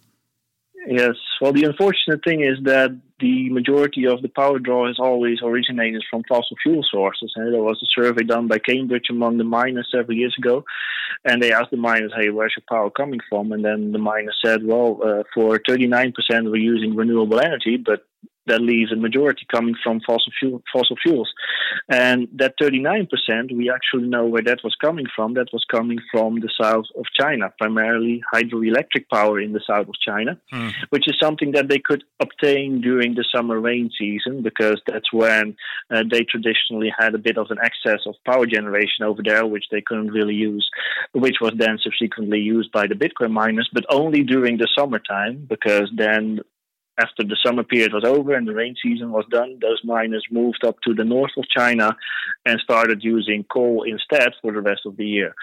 Yes. 0.87 1.15
Well, 1.41 1.51
the 1.51 1.63
unfortunate 1.63 2.23
thing 2.23 2.41
is 2.41 2.57
that 2.63 2.95
the 3.19 3.49
majority 3.49 4.05
of 4.05 4.21
the 4.21 4.27
power 4.27 4.59
draw 4.59 4.87
has 4.87 4.97
always 4.99 5.39
originated 5.41 6.03
from 6.09 6.23
fossil 6.27 6.57
fuel 6.61 6.83
sources. 6.91 7.31
And 7.35 7.53
there 7.53 7.63
was 7.63 7.81
a 7.81 8.01
survey 8.01 8.23
done 8.23 8.47
by 8.47 8.59
Cambridge 8.59 9.05
among 9.09 9.37
the 9.37 9.45
miners 9.45 9.87
several 9.91 10.17
years 10.17 10.35
ago, 10.37 10.65
and 11.23 11.41
they 11.41 11.53
asked 11.53 11.71
the 11.71 11.77
miners, 11.77 12.11
"Hey, 12.15 12.29
where's 12.29 12.53
your 12.57 12.65
power 12.69 12.89
coming 12.89 13.19
from?" 13.29 13.51
And 13.51 13.63
then 13.63 13.93
the 13.93 13.99
miners 13.99 14.37
said, 14.43 14.65
"Well, 14.65 14.99
uh, 15.03 15.23
for 15.33 15.57
39%, 15.59 16.51
we're 16.51 16.57
using 16.57 16.95
renewable 16.95 17.39
energy, 17.39 17.77
but 17.77 18.05
that 18.47 18.61
leaves 18.61 18.91
a 18.91 18.95
majority 18.95 19.45
coming 19.51 19.75
from 19.83 20.01
fossil 20.05 20.31
fuel, 20.39 20.61
fossil 20.71 20.95
fuels. 21.03 21.31
And 21.89 22.27
that 22.35 22.55
39%, 22.61 23.07
we 23.55 23.69
actually 23.69 24.07
know 24.07 24.25
where 24.25 24.43
that 24.43 24.59
was 24.63 24.75
coming 24.81 25.05
from. 25.15 25.33
That 25.33 25.47
was 25.51 25.65
coming 25.69 25.99
from 26.11 26.39
the 26.39 26.49
south 26.59 26.85
of 26.97 27.05
China, 27.19 27.53
primarily 27.57 28.21
hydroelectric 28.33 29.07
power 29.11 29.39
in 29.39 29.53
the 29.53 29.61
south 29.67 29.87
of 29.87 29.95
China, 30.05 30.39
mm. 30.53 30.73
which 30.89 31.07
is 31.07 31.15
something 31.21 31.51
that 31.51 31.69
they 31.69 31.79
could 31.79 32.03
obtain 32.19 32.81
during 32.81 33.15
the 33.15 33.25
summer 33.33 33.59
rain 33.59 33.89
season 33.97 34.41
because 34.41 34.81
that's 34.87 35.11
when 35.11 35.55
uh, 35.93 36.03
they 36.09 36.23
traditionally 36.23 36.91
had 36.97 37.15
a 37.15 37.19
bit 37.19 37.37
of 37.37 37.47
an 37.49 37.57
excess 37.63 38.01
of 38.05 38.15
power 38.25 38.45
generation 38.45 39.03
over 39.03 39.21
there, 39.23 39.45
which 39.45 39.65
they 39.71 39.81
couldn't 39.81 40.11
really 40.11 40.35
use, 40.35 40.69
which 41.13 41.37
was 41.41 41.53
then 41.57 41.77
subsequently 41.83 42.39
used 42.39 42.71
by 42.71 42.87
the 42.87 42.95
Bitcoin 42.95 43.31
miners, 43.31 43.69
but 43.73 43.85
only 43.89 44.23
during 44.23 44.57
the 44.57 44.67
summertime 44.77 45.45
because 45.47 45.89
then 45.95 46.39
after 46.99 47.23
the 47.23 47.37
summer 47.45 47.63
period 47.63 47.93
was 47.93 48.05
over 48.05 48.33
and 48.33 48.47
the 48.47 48.53
rain 48.53 48.75
season 48.81 49.11
was 49.11 49.25
done, 49.29 49.59
those 49.61 49.81
miners 49.83 50.25
moved 50.31 50.63
up 50.65 50.77
to 50.85 50.93
the 50.93 51.03
north 51.03 51.31
of 51.37 51.45
China 51.49 51.95
and 52.45 52.59
started 52.61 53.03
using 53.03 53.43
coal 53.43 53.83
instead 53.87 54.31
for 54.41 54.53
the 54.53 54.61
rest 54.61 54.81
of 54.85 54.95
the 54.97 55.05
year. 55.05 55.35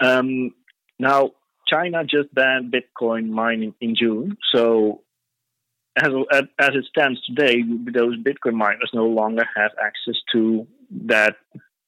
Um, 0.00 0.54
now, 0.98 1.32
China 1.66 2.04
just 2.04 2.32
banned 2.34 2.72
Bitcoin 2.72 3.28
mining 3.30 3.74
in 3.80 3.96
June, 3.96 4.36
so 4.54 5.02
as, 5.96 6.08
as 6.58 6.70
it 6.74 6.84
stands 6.88 7.20
today, 7.24 7.62
those 7.92 8.16
Bitcoin 8.18 8.54
miners 8.54 8.90
no 8.94 9.06
longer 9.06 9.44
have 9.56 9.72
access 9.82 10.20
to 10.32 10.66
that 11.06 11.36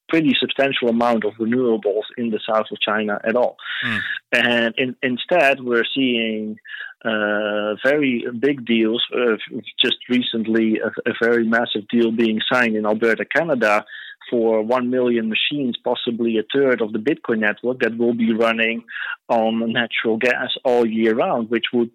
pretty 0.07 0.33
substantial 0.39 0.89
amount 0.89 1.23
of 1.25 1.33
renewables 1.33 2.03
in 2.17 2.29
the 2.29 2.39
south 2.47 2.67
of 2.71 2.79
China 2.79 3.19
at 3.23 3.35
all. 3.35 3.57
Mm. 3.85 3.99
And 4.33 4.75
in, 4.77 4.95
instead, 5.01 5.61
we're 5.61 5.85
seeing 5.95 6.57
uh, 7.03 7.75
very 7.83 8.25
big 8.39 8.65
deals. 8.65 9.03
Uh, 9.15 9.37
just 9.83 9.97
recently, 10.09 10.79
a, 10.79 11.09
a, 11.09 11.13
very 11.21 11.45
massive 11.45 11.87
deal 11.89 12.11
being 12.11 12.39
signed 12.51 12.75
in 12.75 12.85
Alberta, 12.85 13.25
Canada, 13.25 13.85
for 14.29 14.63
1 14.63 14.89
million 14.89 15.29
machines, 15.29 15.77
possibly 15.83 16.37
a 16.37 16.43
third 16.53 16.81
of 16.81 16.93
the 16.93 16.99
Bitcoin 16.99 17.39
network 17.39 17.79
that 17.81 17.97
will 17.97 18.15
be 18.15 18.33
running 18.33 18.83
on 19.29 19.71
natural 19.71 20.17
gas 20.17 20.49
all 20.63 20.85
year 20.85 21.15
round, 21.15 21.49
which 21.49 21.65
would 21.73 21.91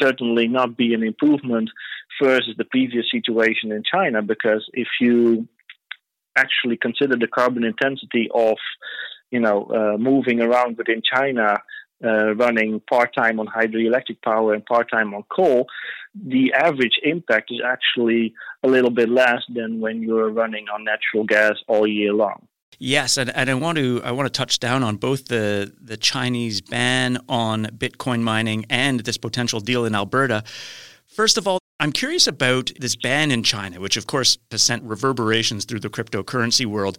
certainly 0.00 0.48
not 0.48 0.76
be 0.76 0.94
an 0.94 1.02
improvement 1.02 1.70
versus 2.22 2.54
the 2.56 2.64
previous 2.64 3.04
situation 3.10 3.70
in 3.70 3.82
China. 3.82 4.22
Because 4.22 4.68
if 4.72 4.88
you 5.00 5.46
actually 6.36 6.76
consider 6.76 7.16
the 7.16 7.28
carbon 7.28 7.64
intensity 7.64 8.28
of 8.34 8.56
you 9.34 9.40
know, 9.40 9.64
uh, 9.64 9.98
moving 9.98 10.40
around 10.40 10.78
within 10.78 11.02
China 11.02 11.56
uh, 12.04 12.34
running 12.36 12.80
part 12.88 13.12
time 13.14 13.40
on 13.40 13.48
hydroelectric 13.48 14.22
power 14.22 14.54
and 14.54 14.64
part 14.64 14.88
time 14.88 15.12
on 15.12 15.24
coal, 15.28 15.66
the 16.14 16.52
average 16.52 17.00
impact 17.02 17.50
is 17.50 17.60
actually 17.66 18.32
a 18.62 18.68
little 18.68 18.90
bit 18.90 19.08
less 19.08 19.42
than 19.52 19.80
when 19.80 20.02
you're 20.02 20.30
running 20.30 20.66
on 20.72 20.84
natural 20.84 21.24
gas 21.24 21.54
all 21.66 21.84
year 21.84 22.12
long. 22.12 22.46
Yes, 22.78 23.16
and, 23.16 23.30
and 23.34 23.50
I 23.50 23.54
want 23.54 23.78
to 23.78 24.02
I 24.04 24.12
want 24.12 24.26
to 24.26 24.36
touch 24.36 24.60
down 24.60 24.84
on 24.84 24.96
both 24.96 25.26
the 25.26 25.72
the 25.80 25.96
Chinese 25.96 26.60
ban 26.60 27.18
on 27.28 27.66
Bitcoin 27.66 28.20
mining 28.20 28.66
and 28.70 29.00
this 29.00 29.16
potential 29.16 29.58
deal 29.58 29.84
in 29.84 29.94
Alberta. 29.94 30.44
First 31.06 31.38
of 31.38 31.48
all, 31.48 31.58
I'm 31.80 31.92
curious 31.92 32.26
about 32.26 32.70
this 32.78 32.96
ban 32.96 33.30
in 33.30 33.42
China, 33.42 33.80
which 33.80 33.96
of 33.96 34.06
course 34.06 34.38
has 34.50 34.62
sent 34.62 34.82
reverberations 34.84 35.64
through 35.64 35.80
the 35.80 35.90
cryptocurrency 35.90 36.66
world. 36.66 36.98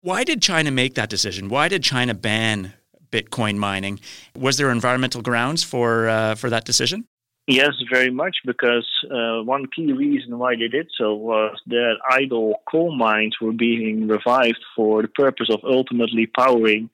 Why 0.00 0.24
did 0.24 0.40
China 0.40 0.70
make 0.70 0.94
that 0.94 1.10
decision? 1.10 1.48
Why 1.48 1.68
did 1.68 1.82
China 1.82 2.14
ban 2.14 2.74
Bitcoin 3.10 3.56
mining. 3.56 4.00
Was 4.36 4.56
there 4.56 4.70
environmental 4.70 5.22
grounds 5.22 5.62
for 5.62 6.08
uh, 6.08 6.34
for 6.34 6.50
that 6.50 6.64
decision? 6.64 7.06
Yes, 7.46 7.70
very 7.90 8.10
much, 8.10 8.36
because 8.44 8.86
uh, 9.10 9.42
one 9.42 9.66
key 9.74 9.90
reason 9.92 10.38
why 10.38 10.54
they 10.54 10.68
did 10.68 10.88
so 10.98 11.14
was 11.14 11.56
that 11.68 11.94
idle 12.10 12.60
coal 12.70 12.94
mines 12.94 13.36
were 13.40 13.54
being 13.54 14.06
revived 14.06 14.62
for 14.76 15.00
the 15.00 15.08
purpose 15.08 15.48
of 15.50 15.60
ultimately 15.64 16.26
powering 16.26 16.90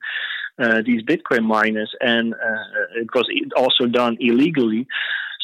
uh, 0.57 0.81
these 0.85 1.01
Bitcoin 1.03 1.43
miners, 1.43 1.93
and 1.99 2.33
uh, 2.33 3.01
it 3.01 3.13
was 3.13 3.29
also 3.57 3.85
done 3.85 4.15
illegally. 4.21 4.87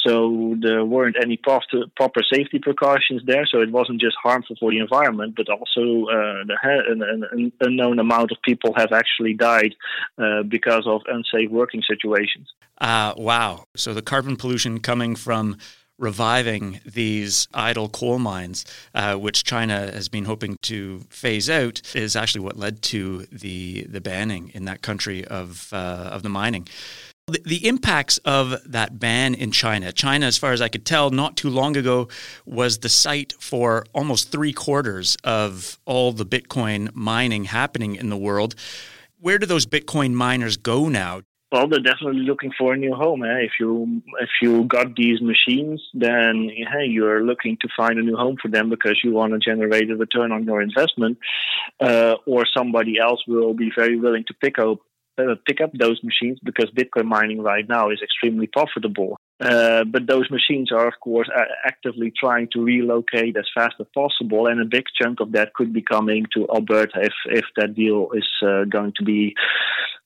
So 0.05 0.55
there 0.59 0.83
weren't 0.83 1.15
any 1.21 1.37
proper 1.37 2.21
safety 2.33 2.59
precautions 2.59 3.21
there. 3.25 3.45
So 3.51 3.61
it 3.61 3.71
wasn't 3.71 4.01
just 4.01 4.15
harmful 4.21 4.55
for 4.59 4.71
the 4.71 4.79
environment, 4.79 5.35
but 5.35 5.47
also 5.49 6.07
uh, 6.07 6.43
an, 6.63 7.03
an, 7.31 7.51
unknown 7.61 7.99
amount 7.99 8.31
of 8.31 8.37
people 8.43 8.73
have 8.75 8.91
actually 8.91 9.33
died 9.33 9.75
uh, 10.17 10.43
because 10.43 10.87
of 10.87 11.01
unsafe 11.07 11.51
working 11.51 11.83
situations. 11.87 12.47
Uh, 12.79 13.13
wow. 13.15 13.65
So 13.75 13.93
the 13.93 14.01
carbon 14.01 14.37
pollution 14.37 14.79
coming 14.79 15.15
from 15.15 15.57
reviving 16.01 16.81
these 16.83 17.47
idle 17.53 17.87
coal 17.87 18.17
mines, 18.17 18.65
uh, 18.95 19.15
which 19.15 19.43
China 19.43 19.91
has 19.91 20.09
been 20.09 20.25
hoping 20.25 20.57
to 20.63 21.01
phase 21.09 21.49
out, 21.49 21.81
is 21.95 22.15
actually 22.15 22.41
what 22.41 22.57
led 22.57 22.81
to 22.81 23.27
the 23.31 23.83
the 23.83 24.01
banning 24.01 24.49
in 24.55 24.65
that 24.65 24.81
country 24.81 25.23
of 25.25 25.71
uh, 25.71 26.09
of 26.11 26.23
the 26.23 26.29
mining. 26.29 26.67
The, 27.31 27.41
the 27.45 27.65
impacts 27.65 28.17
of 28.25 28.61
that 28.69 28.99
ban 28.99 29.35
in 29.35 29.51
China. 29.51 29.93
China, 29.93 30.25
as 30.25 30.37
far 30.37 30.51
as 30.51 30.61
I 30.61 30.67
could 30.67 30.85
tell, 30.85 31.11
not 31.11 31.37
too 31.37 31.49
long 31.49 31.77
ago, 31.77 32.09
was 32.45 32.79
the 32.79 32.89
site 32.89 33.33
for 33.39 33.85
almost 33.93 34.33
three 34.33 34.51
quarters 34.51 35.15
of 35.23 35.79
all 35.85 36.11
the 36.11 36.25
Bitcoin 36.25 36.93
mining 36.93 37.45
happening 37.45 37.95
in 37.95 38.09
the 38.09 38.17
world. 38.17 38.53
Where 39.17 39.37
do 39.37 39.45
those 39.45 39.65
Bitcoin 39.65 40.11
miners 40.11 40.57
go 40.57 40.89
now? 40.89 41.21
Well, 41.53 41.69
they're 41.69 41.79
definitely 41.79 42.21
looking 42.21 42.51
for 42.57 42.73
a 42.73 42.77
new 42.77 42.93
home. 42.93 43.23
Eh? 43.23 43.39
If 43.43 43.51
you 43.61 44.01
if 44.19 44.29
you 44.41 44.65
got 44.65 44.95
these 44.95 45.21
machines, 45.21 45.81
then 45.93 46.49
hey, 46.49 46.85
you're 46.85 47.23
looking 47.23 47.57
to 47.61 47.67
find 47.77 47.97
a 47.97 48.01
new 48.01 48.17
home 48.17 48.37
for 48.41 48.49
them 48.49 48.69
because 48.69 48.99
you 49.03 49.11
want 49.11 49.31
to 49.33 49.39
generate 49.39 49.89
a 49.89 49.95
return 49.95 50.33
on 50.33 50.43
your 50.43 50.61
investment, 50.61 51.17
uh, 51.79 52.15
or 52.25 52.45
somebody 52.57 52.99
else 52.99 53.21
will 53.25 53.53
be 53.53 53.71
very 53.73 53.97
willing 53.97 54.25
to 54.27 54.33
pick 54.33 54.59
up 54.59 54.79
uh, 55.17 55.35
pick 55.45 55.61
up 55.61 55.71
those 55.73 55.99
machines 56.03 56.39
because 56.43 56.69
Bitcoin 56.71 57.05
mining 57.05 57.41
right 57.41 57.67
now 57.67 57.89
is 57.89 57.99
extremely 58.01 58.47
profitable. 58.47 59.17
Uh, 59.39 59.83
but 59.83 60.05
those 60.05 60.29
machines 60.29 60.71
are, 60.71 60.87
of 60.87 60.93
course, 60.99 61.27
actively 61.65 62.13
trying 62.17 62.47
to 62.53 62.63
relocate 62.63 63.35
as 63.35 63.45
fast 63.55 63.73
as 63.79 63.87
possible, 63.93 64.45
and 64.45 64.61
a 64.61 64.65
big 64.65 64.85
chunk 65.01 65.19
of 65.19 65.31
that 65.31 65.53
could 65.55 65.73
be 65.73 65.81
coming 65.81 66.25
to 66.31 66.47
Alberta 66.53 67.01
if 67.01 67.13
if 67.25 67.45
that 67.57 67.73
deal 67.73 68.09
is 68.13 68.27
uh, 68.45 68.65
going 68.65 68.93
to 68.97 69.03
be 69.03 69.35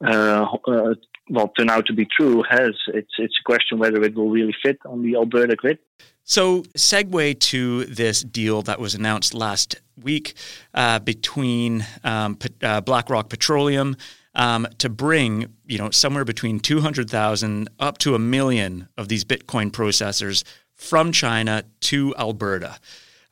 uh, 0.05 0.45
uh, 0.67 0.95
well 1.29 1.50
turn 1.57 1.69
out 1.69 1.85
to 1.88 1.93
be 1.93 2.07
true. 2.17 2.43
Has 2.50 2.75
it's 2.93 3.12
it's 3.17 3.35
a 3.39 3.43
question 3.45 3.77
whether 3.77 4.01
it 4.03 4.15
will 4.15 4.29
really 4.29 4.55
fit 4.63 4.79
on 4.85 5.03
the 5.03 5.15
Alberta 5.15 5.57
grid. 5.57 5.79
So, 6.24 6.63
segue 6.75 7.39
to 7.39 7.85
this 7.85 8.24
deal 8.24 8.63
that 8.63 8.79
was 8.79 8.95
announced 8.95 9.35
last 9.35 9.75
week 10.01 10.33
uh, 10.74 10.97
between 11.00 11.85
um, 12.03 12.39
BlackRock 12.59 13.29
Petroleum 13.29 13.95
um, 14.36 14.68
to 14.77 14.89
bring 14.89 15.54
you 15.65 15.77
know 15.77 15.89
somewhere 15.89 16.25
between 16.25 16.60
200,000 16.60 17.70
up 17.80 17.98
to 18.00 18.15
a 18.15 18.20
million 18.20 18.88
of 18.98 19.08
these 19.08 19.24
Bitcoin 19.24 19.72
processors 19.72 20.44
from 20.75 21.12
China 21.12 21.63
to 21.82 22.13
Alberta. 22.18 22.77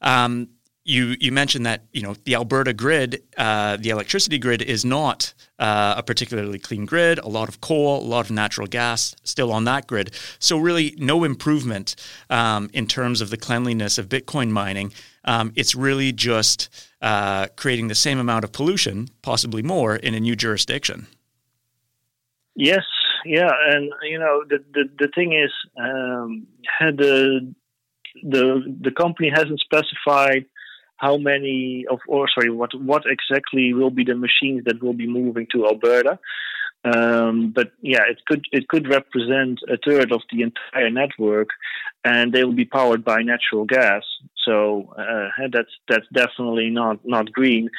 Um, 0.01 0.49
you 0.85 1.15
you 1.19 1.31
mentioned 1.31 1.65
that 1.65 1.85
you 1.93 2.01
know 2.01 2.15
the 2.25 2.35
Alberta 2.35 2.73
grid, 2.73 3.23
uh, 3.37 3.77
the 3.77 3.89
electricity 3.89 4.37
grid, 4.37 4.61
is 4.61 4.83
not 4.83 5.33
uh, 5.59 5.95
a 5.97 6.03
particularly 6.03 6.59
clean 6.59 6.85
grid. 6.85 7.19
A 7.19 7.29
lot 7.29 7.47
of 7.47 7.61
coal, 7.61 8.01
a 8.01 8.07
lot 8.07 8.25
of 8.25 8.31
natural 8.31 8.67
gas 8.67 9.15
still 9.23 9.51
on 9.51 9.63
that 9.63 9.87
grid. 9.87 10.11
So 10.39 10.57
really, 10.57 10.93
no 10.97 11.23
improvement 11.23 11.95
um, 12.29 12.69
in 12.73 12.87
terms 12.87 13.21
of 13.21 13.29
the 13.29 13.37
cleanliness 13.37 13.97
of 13.97 14.09
Bitcoin 14.09 14.49
mining. 14.49 14.91
Um, 15.25 15.53
it's 15.55 15.75
really 15.75 16.11
just 16.11 16.69
uh, 17.01 17.47
creating 17.55 17.87
the 17.87 17.95
same 17.95 18.19
amount 18.19 18.43
of 18.43 18.51
pollution, 18.51 19.09
possibly 19.21 19.61
more, 19.61 19.95
in 19.95 20.13
a 20.13 20.19
new 20.19 20.35
jurisdiction. 20.35 21.07
Yes, 22.55 22.83
yeah, 23.25 23.49
and 23.69 23.91
you 24.03 24.19
know 24.19 24.43
the 24.47 24.63
the, 24.73 24.83
the 24.99 25.07
thing 25.15 25.33
is, 25.33 25.51
um, 25.77 26.47
the 26.79 27.53
the 28.21 28.77
the 28.81 28.91
company 28.91 29.31
hasn't 29.33 29.59
specified 29.59 30.45
how 30.97 31.17
many 31.17 31.85
of 31.89 31.99
or 32.07 32.27
sorry 32.33 32.49
what 32.49 32.71
what 32.79 33.03
exactly 33.05 33.73
will 33.73 33.89
be 33.89 34.03
the 34.03 34.15
machines 34.15 34.63
that 34.65 34.81
will 34.83 34.93
be 34.93 35.07
moving 35.07 35.47
to 35.51 35.65
Alberta. 35.65 36.19
Um, 36.85 37.51
but 37.55 37.71
yeah, 37.81 38.01
it 38.09 38.19
could 38.27 38.45
it 38.51 38.67
could 38.67 38.89
represent 38.89 39.59
a 39.69 39.77
third 39.77 40.11
of 40.11 40.21
the 40.31 40.41
entire 40.41 40.89
network, 40.89 41.49
and 42.03 42.33
they 42.33 42.43
will 42.43 42.53
be 42.53 42.65
powered 42.65 43.05
by 43.05 43.21
natural 43.21 43.65
gas. 43.65 44.03
So 44.45 44.93
uh, 44.97 45.29
that's 45.51 45.71
that's 45.87 46.07
definitely 46.11 46.69
not 46.69 46.99
not 47.05 47.31
green. 47.31 47.69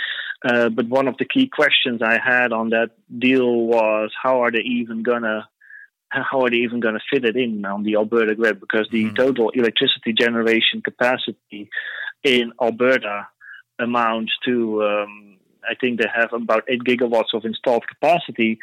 Uh, 0.43 0.71
but 0.71 0.89
one 0.89 1.09
of 1.09 1.17
the 1.19 1.27
key 1.27 1.49
questions 1.49 2.01
I 2.03 2.19
had 2.19 2.53
on 2.53 2.71
that 2.71 2.91
deal 3.19 3.67
was 3.67 4.11
how 4.23 4.43
are 4.43 4.51
they 4.51 4.61
even 4.61 5.03
gonna 5.03 5.49
how 6.23 6.43
are 6.43 6.51
they 6.51 6.59
even 6.59 6.81
going 6.81 6.95
to 6.95 7.01
fit 7.11 7.25
it 7.25 7.37
in 7.37 7.65
on 7.65 7.83
the 7.83 7.97
Alberta 7.97 8.35
grid? 8.35 8.61
Because 8.61 8.89
the 8.91 9.05
mm-hmm. 9.05 9.15
total 9.15 9.51
electricity 9.51 10.13
generation 10.13 10.81
capacity 10.83 11.71
in 12.23 12.53
Alberta 12.63 13.29
amounts 13.79 14.33
to, 14.45 14.83
um, 14.85 15.39
I 15.69 15.75
think 15.75 15.99
they 15.99 16.07
have 16.15 16.33
about 16.33 16.65
8 16.69 16.85
gigawatts 16.85 17.35
of 17.35 17.45
installed 17.45 17.87
capacity, 17.89 18.59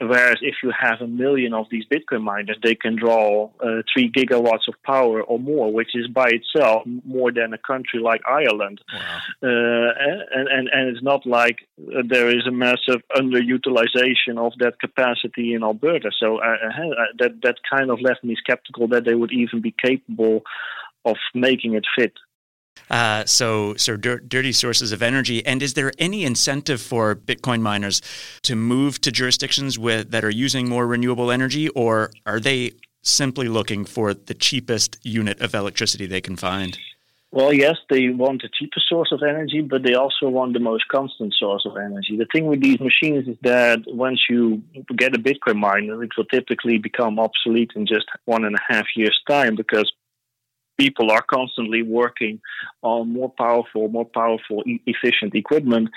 Whereas 0.00 0.38
if 0.40 0.56
you 0.62 0.72
have 0.78 1.02
a 1.02 1.06
million 1.06 1.52
of 1.52 1.66
these 1.70 1.84
Bitcoin 1.84 2.22
miners, 2.22 2.56
they 2.62 2.74
can 2.74 2.96
draw 2.96 3.50
uh, 3.60 3.82
three 3.92 4.10
gigawatts 4.10 4.66
of 4.66 4.74
power 4.82 5.22
or 5.22 5.38
more, 5.38 5.70
which 5.70 5.90
is 5.94 6.06
by 6.08 6.30
itself 6.30 6.84
more 7.04 7.30
than 7.30 7.52
a 7.52 7.58
country 7.58 8.00
like 8.00 8.22
Ireland. 8.26 8.80
Wow. 8.90 9.18
Uh, 9.42 9.92
and, 10.32 10.48
and, 10.48 10.68
and 10.72 10.88
it's 10.88 11.02
not 11.02 11.26
like 11.26 11.58
uh, 11.78 12.02
there 12.08 12.30
is 12.30 12.46
a 12.46 12.50
massive 12.50 13.02
underutilization 13.14 14.38
of 14.38 14.52
that 14.58 14.80
capacity 14.80 15.52
in 15.52 15.62
Alberta. 15.62 16.10
So 16.18 16.38
uh, 16.38 16.56
uh, 16.66 17.04
that, 17.18 17.32
that 17.42 17.56
kind 17.70 17.90
of 17.90 18.00
left 18.00 18.24
me 18.24 18.36
skeptical 18.36 18.88
that 18.88 19.04
they 19.04 19.14
would 19.14 19.32
even 19.32 19.60
be 19.60 19.74
capable 19.86 20.44
of 21.04 21.16
making 21.34 21.74
it 21.74 21.84
fit. 21.96 22.14
Uh, 22.90 23.24
so, 23.24 23.74
so 23.76 23.96
dirty 23.96 24.52
sources 24.52 24.90
of 24.90 25.00
energy. 25.00 25.46
And 25.46 25.62
is 25.62 25.74
there 25.74 25.92
any 25.98 26.24
incentive 26.24 26.80
for 26.80 27.14
Bitcoin 27.14 27.60
miners 27.60 28.02
to 28.42 28.56
move 28.56 29.00
to 29.02 29.12
jurisdictions 29.12 29.78
with 29.78 30.10
that 30.10 30.24
are 30.24 30.30
using 30.30 30.68
more 30.68 30.86
renewable 30.86 31.30
energy, 31.30 31.68
or 31.68 32.10
are 32.26 32.40
they 32.40 32.72
simply 33.02 33.48
looking 33.48 33.84
for 33.84 34.12
the 34.12 34.34
cheapest 34.34 34.98
unit 35.02 35.40
of 35.40 35.54
electricity 35.54 36.06
they 36.06 36.20
can 36.20 36.36
find? 36.36 36.78
Well, 37.32 37.52
yes, 37.52 37.76
they 37.88 38.08
want 38.08 38.42
the 38.42 38.48
cheapest 38.52 38.88
source 38.88 39.12
of 39.12 39.22
energy, 39.22 39.60
but 39.60 39.84
they 39.84 39.94
also 39.94 40.28
want 40.28 40.52
the 40.52 40.58
most 40.58 40.88
constant 40.88 41.32
source 41.38 41.64
of 41.64 41.76
energy. 41.76 42.16
The 42.16 42.26
thing 42.32 42.46
with 42.46 42.60
these 42.60 42.80
machines 42.80 43.28
is 43.28 43.36
that 43.42 43.84
once 43.86 44.20
you 44.28 44.64
get 44.96 45.14
a 45.14 45.18
Bitcoin 45.18 45.56
miner, 45.56 46.02
it 46.02 46.10
will 46.16 46.24
typically 46.24 46.78
become 46.78 47.20
obsolete 47.20 47.70
in 47.76 47.86
just 47.86 48.06
one 48.24 48.44
and 48.44 48.56
a 48.56 48.74
half 48.74 48.86
years' 48.96 49.20
time 49.28 49.54
because 49.54 49.92
people 50.80 51.10
are 51.10 51.22
constantly 51.22 51.82
working 51.82 52.40
on 52.82 53.12
more 53.12 53.30
powerful, 53.30 53.88
more 53.88 54.06
powerful, 54.06 54.62
e- 54.66 54.80
efficient 54.86 55.34
equipment. 55.34 55.90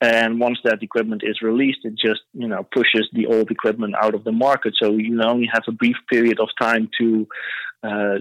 And 0.00 0.40
once 0.40 0.58
that 0.64 0.82
equipment 0.82 1.22
is 1.24 1.42
released, 1.42 1.80
it 1.84 1.94
just 1.94 2.22
you 2.32 2.48
know 2.48 2.62
pushes 2.72 3.08
the 3.12 3.26
old 3.26 3.50
equipment 3.50 3.94
out 4.00 4.14
of 4.14 4.24
the 4.24 4.32
market. 4.32 4.74
So 4.80 4.92
you 4.92 5.20
only 5.22 5.48
have 5.52 5.64
a 5.68 5.72
brief 5.72 5.96
period 6.10 6.38
of 6.40 6.48
time 6.60 6.88
to 7.00 7.26
uh, 7.82 8.18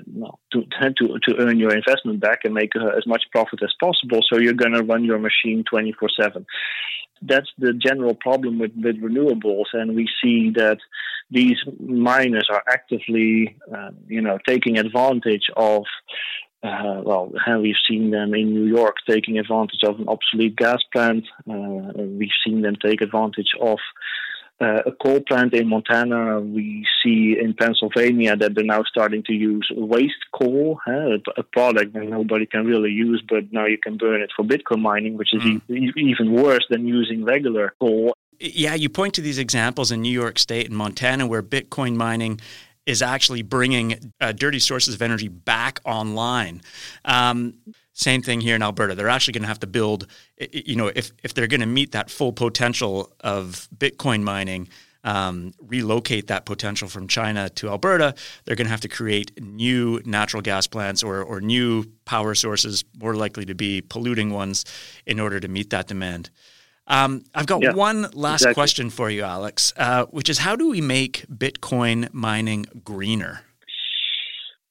to, 0.51 0.63
to 0.97 1.19
to 1.25 1.35
earn 1.39 1.57
your 1.59 1.75
investment 1.75 2.19
back 2.19 2.39
and 2.43 2.53
make 2.53 2.71
uh, 2.75 2.97
as 2.97 3.05
much 3.05 3.23
profit 3.31 3.59
as 3.63 3.73
possible. 3.79 4.21
So 4.29 4.39
you're 4.39 4.53
going 4.53 4.73
to 4.73 4.83
run 4.83 5.03
your 5.03 5.19
machine 5.19 5.63
24 5.69 6.09
seven 6.19 6.45
that's 7.21 7.49
the 7.57 7.73
general 7.73 8.15
problem 8.15 8.59
with, 8.59 8.71
with 8.75 9.01
renewables, 9.01 9.65
and 9.73 9.95
we 9.95 10.07
see 10.23 10.51
that 10.55 10.77
these 11.29 11.57
miners 11.79 12.47
are 12.51 12.63
actively, 12.67 13.57
uh, 13.73 13.91
you 14.07 14.21
know, 14.21 14.37
taking 14.47 14.77
advantage 14.77 15.49
of. 15.55 15.83
Uh, 16.63 17.01
well, 17.05 17.31
we've 17.61 17.75
seen 17.87 18.09
them 18.09 18.33
in 18.33 18.51
New 18.51 18.65
York 18.65 18.95
taking 19.07 19.37
advantage 19.37 19.83
of 19.83 19.99
an 19.99 20.07
obsolete 20.07 20.55
gas 20.55 20.79
plant. 20.91 21.23
Uh, 21.49 21.93
we've 21.95 22.29
seen 22.45 22.61
them 22.61 22.75
take 22.83 23.01
advantage 23.01 23.51
of 23.61 23.77
uh, 24.59 24.81
a 24.85 24.91
coal 24.91 25.21
plant 25.21 25.53
in 25.53 25.67
Montana. 25.67 26.39
We 26.41 26.85
see 27.03 27.37
in 27.39 27.53
Pennsylvania 27.53 28.35
that 28.35 28.55
they're 28.55 28.63
now 28.63 28.83
starting 28.89 29.23
to 29.23 29.33
use 29.33 29.69
waste 29.75 30.25
coal, 30.33 30.79
huh, 30.83 31.17
a, 31.37 31.43
product 31.43 31.93
that 31.93 32.05
nobody 32.05 32.45
can 32.45 32.65
really 32.65 32.89
use, 32.89 33.23
but 33.27 33.51
now 33.51 33.65
you 33.65 33.77
can 33.77 33.97
burn 33.97 34.21
it 34.21 34.31
for 34.35 34.43
Bitcoin 34.43 34.81
mining, 34.81 35.15
which 35.17 35.33
is 35.33 35.43
mm. 35.43 35.61
e- 35.69 35.93
even 35.95 36.33
worse 36.33 36.65
than 36.69 36.87
using 36.87 37.23
regular 37.23 37.75
coal. 37.79 38.15
Yeah, 38.39 38.75
you 38.75 38.89
point 38.89 39.15
to 39.15 39.21
these 39.21 39.39
examples 39.39 39.91
in 39.91 40.01
New 40.01 40.11
York 40.11 40.37
State 40.37 40.67
and 40.67 40.77
Montana 40.77 41.25
where 41.25 41.41
Bitcoin 41.41 41.95
mining 41.95 42.39
is 42.85 43.01
actually 43.01 43.41
bringing 43.41 44.13
uh, 44.21 44.31
dirty 44.31 44.59
sources 44.59 44.95
of 44.95 45.01
energy 45.01 45.27
back 45.27 45.79
online. 45.83 46.61
Um, 47.03 47.55
same 47.93 48.21
thing 48.21 48.41
here 48.41 48.55
in 48.55 48.61
Alberta. 48.61 48.95
They're 48.95 49.09
actually 49.09 49.33
going 49.33 49.41
to 49.41 49.47
have 49.47 49.59
to 49.61 49.67
build, 49.67 50.07
you 50.51 50.75
know, 50.75 50.87
if, 50.87 51.11
if 51.23 51.33
they're 51.33 51.47
going 51.47 51.61
to 51.61 51.65
meet 51.65 51.91
that 51.93 52.09
full 52.09 52.31
potential 52.31 53.11
of 53.21 53.67
Bitcoin 53.75 54.21
mining, 54.21 54.69
um, 55.03 55.53
relocate 55.59 56.27
that 56.27 56.45
potential 56.45 56.87
from 56.87 57.07
China 57.07 57.49
to 57.49 57.69
Alberta, 57.69 58.13
they're 58.45 58.55
going 58.55 58.67
to 58.67 58.71
have 58.71 58.81
to 58.81 58.87
create 58.87 59.41
new 59.41 60.01
natural 60.05 60.41
gas 60.41 60.67
plants 60.67 61.01
or, 61.01 61.23
or 61.23 61.41
new 61.41 61.85
power 62.05 62.35
sources, 62.35 62.85
more 62.99 63.15
likely 63.15 63.45
to 63.45 63.55
be 63.55 63.81
polluting 63.81 64.29
ones, 64.29 64.63
in 65.05 65.19
order 65.19 65.39
to 65.39 65.47
meet 65.47 65.71
that 65.71 65.87
demand. 65.87 66.29
Um, 66.87 67.25
I've 67.35 67.45
got 67.45 67.61
yeah, 67.61 67.73
one 67.73 68.03
last 68.13 68.41
exactly. 68.41 68.53
question 68.53 68.89
for 68.89 69.09
you, 69.09 69.23
Alex, 69.23 69.73
uh, 69.77 70.05
which 70.05 70.29
is 70.29 70.39
how 70.39 70.55
do 70.55 70.69
we 70.69 70.79
make 70.79 71.25
Bitcoin 71.29 72.11
mining 72.13 72.65
greener? 72.83 73.41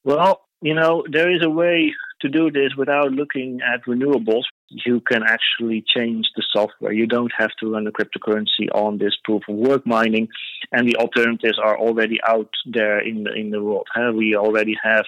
Well, 0.03 0.41
you 0.61 0.73
know, 0.73 1.03
there 1.11 1.31
is 1.33 1.43
a 1.43 1.49
way 1.49 1.93
to 2.21 2.29
do 2.29 2.49
this 2.49 2.75
without 2.75 3.11
looking 3.11 3.59
at 3.61 3.85
renewables 3.85 4.43
you 4.69 4.99
can 4.99 5.23
actually 5.23 5.83
change 5.95 6.25
the 6.35 6.43
software. 6.51 6.91
You 6.91 7.07
don't 7.07 7.31
have 7.37 7.51
to 7.59 7.71
run 7.71 7.87
a 7.87 7.91
cryptocurrency 7.91 8.67
on 8.73 8.97
this 8.97 9.15
proof 9.23 9.43
of 9.47 9.55
work 9.55 9.85
mining, 9.85 10.27
and 10.71 10.87
the 10.87 10.97
alternatives 10.97 11.57
are 11.63 11.77
already 11.77 12.19
out 12.27 12.49
there 12.65 12.99
in 12.99 13.23
the 13.23 13.33
in 13.33 13.49
the 13.49 13.63
world. 13.63 13.87
Uh, 13.95 14.11
we 14.13 14.35
already 14.35 14.75
have 14.83 15.05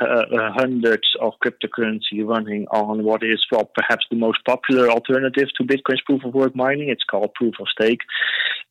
uh, 0.00 0.04
uh, 0.04 0.52
hundreds 0.54 1.08
of 1.20 1.32
cryptocurrency 1.44 2.24
running 2.24 2.66
on 2.70 3.02
what 3.02 3.22
is 3.22 3.44
well, 3.50 3.70
perhaps 3.74 4.06
the 4.10 4.16
most 4.16 4.38
popular 4.46 4.88
alternative 4.88 5.48
to 5.56 5.64
Bitcoin's 5.64 6.02
proof 6.06 6.24
of 6.24 6.34
work 6.34 6.54
mining. 6.54 6.88
It's 6.88 7.04
called 7.04 7.34
proof 7.34 7.54
of 7.60 7.66
stake, 7.68 8.00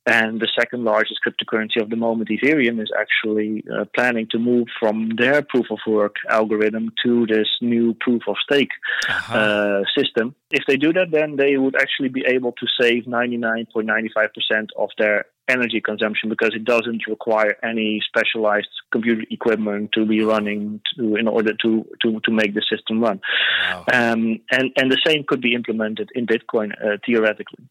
and 0.06 0.40
the 0.40 0.50
second 0.60 0.84
largest 0.84 1.20
cryptocurrency 1.26 1.80
of 1.80 1.92
the 1.92 1.96
moment, 1.96 2.30
Ethereum, 2.30 2.82
is 2.82 2.92
actually 2.98 3.64
uh, 3.72 3.86
planning 3.96 4.28
to 4.32 4.40
move 4.40 4.68
from 4.80 5.12
their 5.16 5.44
proof 5.44 5.68
of 5.70 5.78
work 5.86 6.16
algorithm 6.28 6.92
to 7.06 7.28
this 7.28 7.48
new 7.62 7.94
proof 8.00 8.24
of 8.28 8.36
stake 8.44 8.72
uh-huh. 9.08 9.38
Uh, 9.38 9.84
system. 9.96 10.36
If 10.50 10.64
they 10.68 10.78
do 10.78 10.92
that, 10.94 11.12
then 11.12 11.36
they 11.36 11.58
would 11.58 11.76
actually 11.76 12.10
be 12.10 12.24
able 12.28 12.54
to 12.54 12.68
save 12.80 13.04
99.95% 13.04 14.70
of 14.78 14.90
their 14.98 15.26
energy 15.48 15.82
consumption 15.82 16.30
because 16.30 16.54
it 16.56 16.66
doesn't 16.66 17.06
require 17.08 17.56
any 17.64 18.02
specialized 18.08 18.70
computer 18.92 19.24
equipment 19.30 19.92
to 19.94 20.06
be 20.06 20.24
running 20.24 20.82
to, 20.96 21.16
in 21.16 21.28
order 21.28 21.54
to, 21.62 21.86
to, 22.02 22.20
to 22.24 22.32
make 22.32 22.54
the 22.56 22.64
system 22.70 23.02
run. 23.02 23.22
Wow. 23.70 23.86
Um, 23.94 24.40
and, 24.50 24.72
and 24.78 24.92
the 24.92 25.02
same 25.06 25.24
could 25.28 25.42
be 25.42 25.54
implemented 25.54 26.10
in 26.16 26.26
Bitcoin 26.26 26.72
uh, 26.72 26.98
theoretically. 27.06 27.66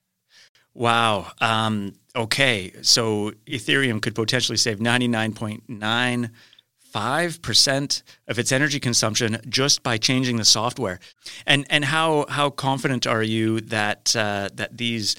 Wow. 0.80 1.32
Um, 1.42 1.92
okay. 2.16 2.72
So 2.80 3.32
Ethereum 3.46 4.00
could 4.00 4.14
potentially 4.14 4.56
save 4.56 4.78
99.9 4.78 6.30
5% 6.90 8.02
of 8.26 8.38
its 8.38 8.50
energy 8.50 8.80
consumption 8.80 9.38
just 9.48 9.82
by 9.84 9.96
changing 9.98 10.38
the 10.38 10.44
software. 10.44 10.98
And 11.46 11.64
and 11.70 11.84
how 11.84 12.24
how 12.28 12.50
confident 12.50 13.06
are 13.06 13.22
you 13.22 13.60
that 13.60 14.16
uh, 14.16 14.48
that 14.54 14.76
these 14.78 15.14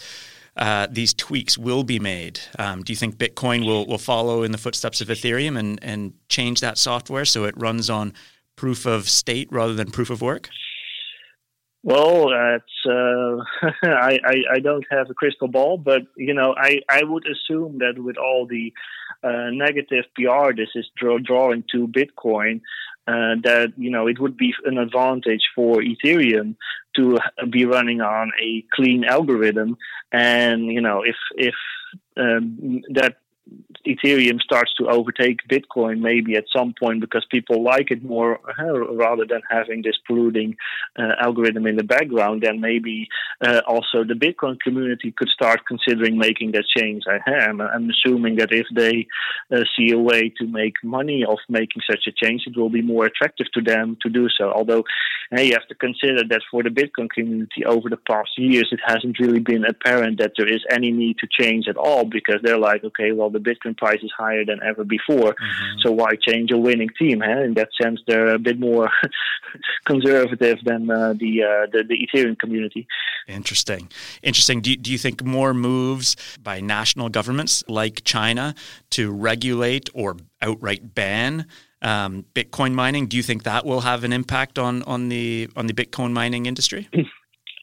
uh, 0.58 0.88
these 0.90 1.14
tweaks 1.14 1.60
will 1.60 1.84
be 1.84 2.00
made? 2.00 2.42
Um, 2.60 2.84
do 2.84 2.92
you 2.92 2.98
think 2.98 3.16
Bitcoin 3.16 3.66
will, 3.66 3.86
will 3.86 4.00
follow 4.00 4.44
in 4.44 4.52
the 4.52 4.58
footsteps 4.58 5.00
of 5.00 5.08
Ethereum 5.10 5.58
and, 5.58 5.82
and 5.82 6.14
change 6.28 6.60
that 6.60 6.78
software 6.78 7.24
so 7.24 7.46
it 7.46 7.56
runs 7.56 7.90
on 7.90 8.14
proof 8.58 8.86
of 8.86 9.08
stake 9.08 9.48
rather 9.52 9.76
than 9.76 9.92
proof 9.92 10.10
of 10.10 10.22
work? 10.22 10.50
Well, 11.84 12.30
that's 12.30 12.64
uh, 12.86 13.44
I, 13.84 14.20
I, 14.24 14.36
I 14.54 14.60
don't 14.60 14.86
have 14.92 15.10
a 15.10 15.16
crystal 15.16 15.48
ball, 15.48 15.78
but 15.78 16.04
you 16.16 16.34
know 16.34 16.54
I, 16.56 16.82
I 16.88 17.04
would 17.04 17.26
assume 17.26 17.80
that 17.80 17.98
with 17.98 18.18
all 18.18 18.46
the 18.46 18.72
uh, 19.24 19.50
negative 19.52 20.06
PR 20.16 20.54
this 20.56 20.70
is 20.76 20.88
draw, 20.96 21.18
drawing 21.18 21.64
to 21.72 21.88
Bitcoin, 21.88 22.62
uh, 23.08 23.36
that 23.44 23.74
you 23.78 23.90
know 23.90 24.08
it 24.08 24.20
would 24.20 24.38
be 24.38 24.54
an 24.66 24.78
advantage 24.78 25.42
for 25.56 25.78
Ethereum 25.82 26.56
to 26.96 27.18
be 27.50 27.66
running 27.66 28.02
on 28.02 28.32
a 28.40 28.64
clean 28.74 29.04
algorithm, 29.04 29.78
and 30.12 30.66
you 30.68 30.82
know 30.82 31.02
if 31.02 31.16
if 31.36 31.56
um, 32.16 32.82
that 32.92 33.18
Ethereum 33.86 34.40
starts 34.42 34.74
to 34.76 34.88
overtake 34.88 35.48
Bitcoin 35.48 36.00
maybe 36.00 36.36
at 36.36 36.46
some 36.56 36.74
point 36.80 37.02
because 37.02 37.26
people 37.30 37.64
like 37.64 37.92
it 37.92 38.04
more 38.04 38.40
uh, 38.60 38.96
rather 38.96 39.26
than 39.26 39.42
having 39.50 39.82
this 39.82 39.98
polluting 40.08 40.56
uh, 40.98 41.14
algorithm 41.20 41.68
in 41.68 41.76
the 41.76 41.84
background, 41.84 42.44
then 42.44 42.60
maybe 42.60 43.08
uh, 43.42 43.62
also 43.68 44.04
the 44.04 44.14
Bitcoin 44.14 44.60
community 44.60 45.14
could 45.16 45.30
start 45.30 45.62
considering 45.68 46.18
making 46.18 46.52
that 46.52 46.66
change. 46.78 47.04
I 47.08 47.20
am 47.50 47.62
I'm 47.62 47.90
assuming 47.90 48.36
that 48.38 48.52
if 48.52 48.68
they 48.76 49.08
uh, 49.52 49.64
see 49.78 49.92
a 49.92 50.00
way 50.00 50.34
to 50.40 50.48
make 50.48 50.76
money 50.84 51.24
of 51.28 51.38
making 51.50 51.82
such 51.90 52.08
a 52.08 52.12
change, 52.12 52.44
it 52.48 52.58
will 52.58 52.70
be 52.70 52.82
more 52.82 53.06
attractive 53.06 53.48
to 53.54 53.62
them 53.62 53.98
to 54.02 54.10
do 54.10 54.28
so. 54.30 54.52
Although 54.52 54.84
you 55.32 55.54
have 55.54 55.68
to 55.68 55.76
consider 55.76 56.24
that 56.30 56.42
for 56.50 56.62
the 56.64 56.70
Bitcoin 56.70 57.10
community 57.10 57.66
over 57.66 57.90
the 57.90 57.98
past 57.98 58.32
years, 58.38 58.68
it 58.72 58.80
hasn't 58.86 59.20
really 59.20 59.40
been 59.40 59.66
apparent 59.66 60.20
that 60.20 60.34
there 60.38 60.52
is 60.52 60.64
any 60.70 60.92
need 60.92 61.18
to 61.20 61.28
change 61.40 61.68
at 61.68 61.78
all 61.78 62.06
because 62.06 62.40
they're 62.44 62.58
like, 62.58 62.84
okay, 62.84 63.12
well, 63.12 63.30
the 63.30 63.40
Bitcoin 63.40 63.71
price 63.76 64.00
is 64.04 64.12
higher 64.18 64.46
than 64.46 64.60
ever 64.64 64.84
before. 64.84 65.34
Mm-hmm. 65.34 65.80
So 65.84 65.92
why 65.92 66.16
change 66.16 66.52
a 66.52 66.58
winning 66.58 66.90
team? 66.98 67.22
Huh? 67.22 67.42
In 67.42 67.54
that 67.56 67.70
sense, 67.82 68.00
they're 68.08 68.34
a 68.34 68.40
bit 68.40 68.60
more 68.60 68.90
conservative 69.86 70.60
than 70.66 70.90
uh, 70.90 71.14
the, 71.14 71.44
uh, 71.44 71.68
the, 71.72 71.84
the 71.88 72.08
Ethereum 72.08 72.38
community. 72.38 72.88
Interesting. 73.28 73.90
Interesting. 74.22 74.62
Do 74.62 74.72
you, 74.72 74.78
do 74.78 74.92
you 74.92 74.98
think 74.98 75.24
more 75.24 75.54
moves 75.54 76.16
by 76.42 76.60
national 76.60 77.10
governments 77.10 77.64
like 77.68 78.04
China 78.04 78.56
to 78.92 79.12
regulate 79.12 79.90
or 79.94 80.18
outright 80.42 80.96
ban 80.96 81.46
um, 81.82 82.26
Bitcoin 82.34 82.74
mining? 82.74 83.08
Do 83.08 83.18
you 83.18 83.24
think 83.24 83.44
that 83.44 83.66
will 83.66 83.82
have 83.82 84.04
an 84.04 84.14
impact 84.14 84.60
on 84.60 84.84
on 84.84 85.10
the 85.10 85.50
on 85.56 85.68
the 85.68 85.74
Bitcoin 85.74 86.12
mining 86.12 86.46
industry? 86.46 86.90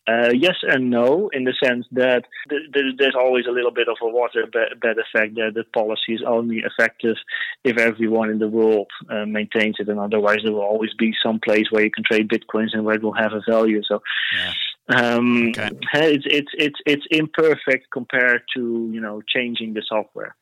Uh, 0.08 0.30
yes 0.32 0.54
and 0.62 0.88
no, 0.88 1.28
in 1.34 1.44
the 1.44 1.52
sense 1.62 1.84
that 1.92 2.24
th- 2.48 2.62
th- 2.72 2.94
there's 2.98 3.14
always 3.14 3.44
a 3.46 3.50
little 3.50 3.70
bit 3.70 3.88
of 3.88 3.96
a 4.00 4.08
water 4.08 4.46
bed 4.46 4.96
effect 4.96 5.34
that 5.34 5.52
the 5.54 5.64
policy 5.74 6.14
is 6.14 6.22
only 6.26 6.62
effective 6.64 7.16
if 7.62 7.76
everyone 7.76 8.30
in 8.30 8.38
the 8.38 8.48
world 8.48 8.86
uh, 9.10 9.26
maintains 9.26 9.76
it, 9.78 9.88
and 9.88 10.00
otherwise 10.00 10.38
there 10.42 10.52
will 10.52 10.62
always 10.62 10.94
be 10.98 11.12
some 11.22 11.38
place 11.38 11.66
where 11.70 11.84
you 11.84 11.90
can 11.90 12.04
trade 12.04 12.30
bitcoins 12.30 12.68
and 12.72 12.84
where 12.84 12.94
it 12.94 13.02
will 13.02 13.12
have 13.12 13.32
a 13.32 13.42
value. 13.48 13.82
So. 13.86 14.00
Yeah. 14.34 14.52
Um, 14.90 15.48
okay. 15.48 15.68
it's 15.92 16.24
it's 16.26 16.52
it's 16.54 16.80
it's 16.86 17.06
imperfect 17.10 17.90
compared 17.92 18.40
to 18.54 18.88
you 18.90 19.02
know 19.02 19.20
changing 19.28 19.74
the 19.74 19.82
software. 19.86 20.34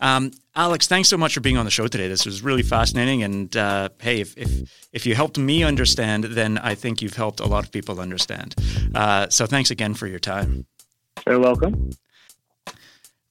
Um, 0.00 0.32
Alex, 0.54 0.86
thanks 0.86 1.08
so 1.08 1.16
much 1.16 1.34
for 1.34 1.40
being 1.40 1.56
on 1.56 1.64
the 1.64 1.70
show 1.70 1.86
today. 1.86 2.08
This 2.08 2.26
was 2.26 2.42
really 2.42 2.62
fascinating. 2.62 3.22
And 3.22 3.56
uh, 3.56 3.90
hey, 4.00 4.20
if, 4.20 4.36
if, 4.36 4.88
if 4.92 5.06
you 5.06 5.14
helped 5.14 5.38
me 5.38 5.62
understand, 5.62 6.24
then 6.24 6.58
I 6.58 6.74
think 6.74 7.00
you've 7.00 7.16
helped 7.16 7.40
a 7.40 7.46
lot 7.46 7.64
of 7.64 7.70
people 7.70 8.00
understand. 8.00 8.54
Uh, 8.94 9.28
so 9.28 9.46
thanks 9.46 9.70
again 9.70 9.94
for 9.94 10.06
your 10.06 10.18
time. 10.18 10.66
You're 11.26 11.38
welcome. 11.38 11.90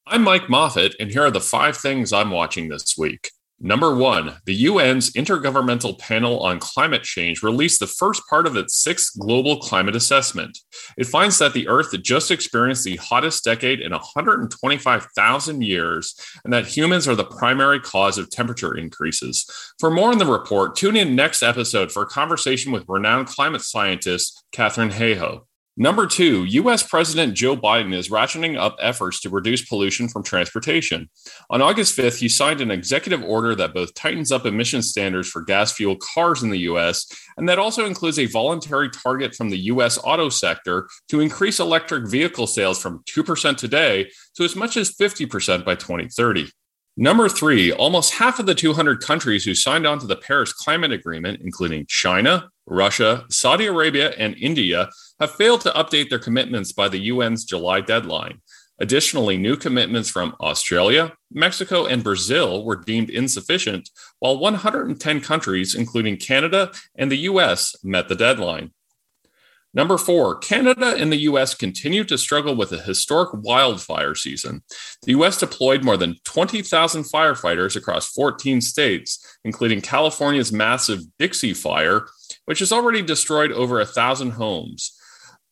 I'm 0.08 0.24
Mike 0.24 0.48
Moffatt, 0.48 0.96
and 1.00 1.12
here 1.12 1.26
are 1.26 1.32
the 1.32 1.40
five 1.40 1.78
things 1.78 2.12
I'm 2.12 2.32
watching 2.32 2.70
this 2.70 2.98
week. 2.98 3.30
Number 3.60 3.96
one, 3.96 4.36
the 4.46 4.68
UN's 4.68 5.12
Intergovernmental 5.14 5.98
Panel 5.98 6.42
on 6.42 6.60
Climate 6.60 7.02
Change 7.02 7.42
released 7.42 7.80
the 7.80 7.88
first 7.88 8.22
part 8.30 8.46
of 8.46 8.56
its 8.56 8.78
sixth 8.78 9.18
global 9.18 9.58
climate 9.58 9.96
assessment. 9.96 10.60
It 10.96 11.08
finds 11.08 11.40
that 11.40 11.54
the 11.54 11.68
Earth 11.68 12.00
just 12.04 12.30
experienced 12.30 12.84
the 12.84 12.98
hottest 12.98 13.44
decade 13.44 13.82
in 13.82 13.94
125,000 13.94 15.64
years, 15.64 16.16
and 16.44 16.54
that 16.54 16.68
humans 16.68 17.08
are 17.08 17.16
the 17.16 17.24
primary 17.24 17.80
cause 17.80 18.20
of 18.20 18.30
temperature 18.30 18.78
increases. 18.78 19.50
For 19.80 19.90
more 19.90 20.12
on 20.12 20.20
the 20.20 20.28
report, 20.28 20.76
tune 20.76 20.96
in 20.96 21.16
next 21.16 21.42
episode 21.42 21.92
for 21.92 22.04
a 22.04 22.08
conversation 22.08 22.72
with 22.72 22.86
renowned 22.88 23.26
climate 23.26 23.62
scientist 23.64 24.44
Katharine 24.52 24.92
Hayhoe. 24.92 25.47
Number 25.80 26.08
two, 26.08 26.44
US 26.46 26.82
President 26.82 27.36
Joe 27.36 27.56
Biden 27.56 27.94
is 27.94 28.10
ratcheting 28.10 28.58
up 28.58 28.78
efforts 28.82 29.22
to 29.22 29.30
reduce 29.30 29.62
pollution 29.62 30.10
from 30.10 30.24
transportation. 30.24 31.08
On 31.52 31.62
August 31.62 31.96
5th, 31.96 32.18
he 32.18 32.28
signed 32.28 32.62
an 32.62 32.72
executive 32.72 33.24
order 33.24 33.54
that 33.54 33.76
both 33.76 33.94
tightens 33.94 34.32
up 34.32 34.48
emission 34.48 34.82
standards 34.82 35.30
for 35.30 35.44
gas 35.44 35.72
fuel 35.72 35.96
cars 35.96 36.42
in 36.42 36.50
the 36.50 36.62
US 36.62 37.06
and 37.38 37.48
that 37.48 37.60
also 37.60 37.86
includes 37.86 38.18
a 38.18 38.26
voluntary 38.26 38.90
target 38.90 39.36
from 39.36 39.52
the 39.52 39.60
US 39.72 40.00
auto 40.04 40.30
sector 40.30 40.90
to 41.10 41.20
increase 41.20 41.60
electric 41.60 42.08
vehicle 42.10 42.48
sales 42.48 42.82
from 42.82 43.04
2% 43.08 43.56
today 43.56 44.10
to 44.34 44.44
as 44.44 44.56
much 44.56 44.78
as 44.78 44.96
50% 44.96 45.64
by 45.64 45.76
2030. 45.76 46.50
Number 47.00 47.30
three, 47.30 47.72
almost 47.72 48.16
half 48.16 48.40
of 48.40 48.48
the 48.48 48.56
200 48.56 49.02
countries 49.02 49.46
who 49.46 49.54
signed 49.54 49.86
on 49.86 50.00
to 50.00 50.08
the 50.08 50.16
Paris 50.16 50.52
Climate 50.52 50.92
Agreement, 50.92 51.42
including 51.44 51.86
China, 51.88 52.50
Russia, 52.66 53.26
Saudi 53.30 53.68
Arabia, 53.68 54.16
and 54.18 54.36
India, 54.40 54.90
have 55.20 55.32
failed 55.32 55.62
to 55.62 55.72
update 55.72 56.10
their 56.10 56.20
commitments 56.20 56.72
by 56.72 56.90
the 56.90 57.10
UN's 57.10 57.46
July 57.46 57.82
deadline. 57.82 58.42
Additionally, 58.80 59.38
new 59.38 59.56
commitments 59.56 60.10
from 60.10 60.36
Australia, 60.40 61.14
Mexico, 61.32 61.86
and 61.86 62.04
Brazil 62.04 62.64
were 62.64 62.76
deemed 62.76 63.10
insufficient, 63.10 63.90
while 64.20 64.38
110 64.38 65.22
countries, 65.22 65.74
including 65.74 66.18
Canada 66.18 66.72
and 66.96 67.12
the 67.12 67.18
US, 67.18 67.76
met 67.84 68.08
the 68.08 68.16
deadline. 68.16 68.72
Number 69.74 69.98
four, 69.98 70.38
Canada 70.38 70.96
and 70.98 71.12
the 71.12 71.22
US 71.30 71.54
continue 71.54 72.04
to 72.06 72.18
struggle 72.18 72.56
with 72.56 72.72
a 72.72 72.82
historic 72.82 73.30
wildfire 73.34 74.16
season. 74.16 74.64
The 75.04 75.12
US 75.12 75.40
deployed 75.40 75.84
more 75.84 75.98
than 75.98 76.16
20,000 76.24 77.04
firefighters 77.04 77.76
across 77.76 78.12
14 78.12 78.62
states, 78.62 79.38
including 79.44 79.82
California's 79.82 80.52
massive 80.52 81.02
Dixie 81.20 81.54
Fire, 81.54 82.08
which 82.46 82.60
has 82.60 82.72
already 82.72 83.02
destroyed 83.02 83.52
over 83.52 83.80
a 83.80 83.86
thousand 83.86 84.32
homes. 84.32 84.97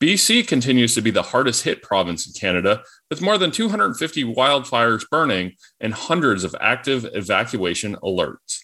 BC 0.06 0.46
continues 0.46 0.94
to 0.94 1.02
be 1.02 1.10
the 1.10 1.24
hardest 1.24 1.63
hit 1.63 1.82
province 1.82 2.28
in 2.28 2.34
Canada, 2.34 2.84
with 3.10 3.24
more 3.24 3.39
than 3.39 3.50
250 3.50 4.24
wildfires 4.24 5.04
burning 5.10 5.54
and 5.80 5.96
hundreds 5.96 6.44
of 6.44 6.56
active 6.62 7.08
evacuation 7.15 7.96
alerts. 8.04 8.60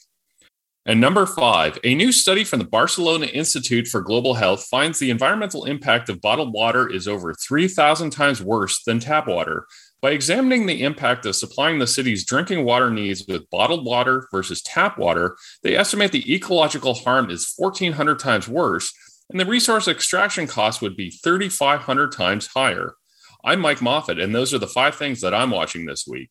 And 0.86 1.02
number 1.02 1.26
five, 1.26 1.80
a 1.84 1.96
new 1.96 2.12
study 2.12 2.44
from 2.44 2.60
the 2.60 2.66
Barcelona 2.66 3.26
Institute 3.26 3.88
for 3.88 4.02
Global 4.02 4.36
Health 4.36 4.68
finds 4.70 5.00
the 5.00 5.10
environmental 5.10 5.66
impact 5.66 6.10
of 6.10 6.22
bottled 6.22 6.54
water 6.54 6.88
is 6.88 7.08
over 7.08 7.34
3,000 7.34 8.12
times 8.12 8.40
worse 8.40 8.84
than 8.84 9.00
tap 9.00 9.28
water. 9.28 9.66
By 10.00 10.12
examining 10.12 10.68
the 10.68 10.84
impact 10.84 11.26
of 11.26 11.36
supplying 11.36 11.80
the 11.80 11.88
city's 11.88 12.24
drinking 12.24 12.66
water 12.66 12.92
needs 12.92 13.26
with 13.28 13.50
bottled 13.50 13.84
water 13.84 14.28
versus 14.32 14.62
tap 14.62 15.00
water, 15.00 15.36
they 15.64 15.76
estimate 15.76 16.12
the 16.12 16.36
ecological 16.36 16.94
harm 16.94 17.32
is 17.32 17.52
1,400 17.58 18.20
times 18.20 18.48
worse 18.48 18.94
and 19.32 19.40
the 19.40 19.46
resource 19.46 19.88
extraction 19.88 20.46
cost 20.46 20.82
would 20.82 20.96
be 20.96 21.10
3,500 21.10 22.12
times 22.12 22.48
higher. 22.48 22.96
I'm 23.44 23.60
Mike 23.60 23.80
Moffatt, 23.80 24.22
and 24.22 24.36
those 24.36 24.54
are 24.54 24.60
the 24.60 24.68
five 24.68 24.96
things 24.96 25.22
that 25.22 25.34
I'm 25.34 25.50
watching 25.50 25.86
this 25.86 26.06
week. 26.06 26.30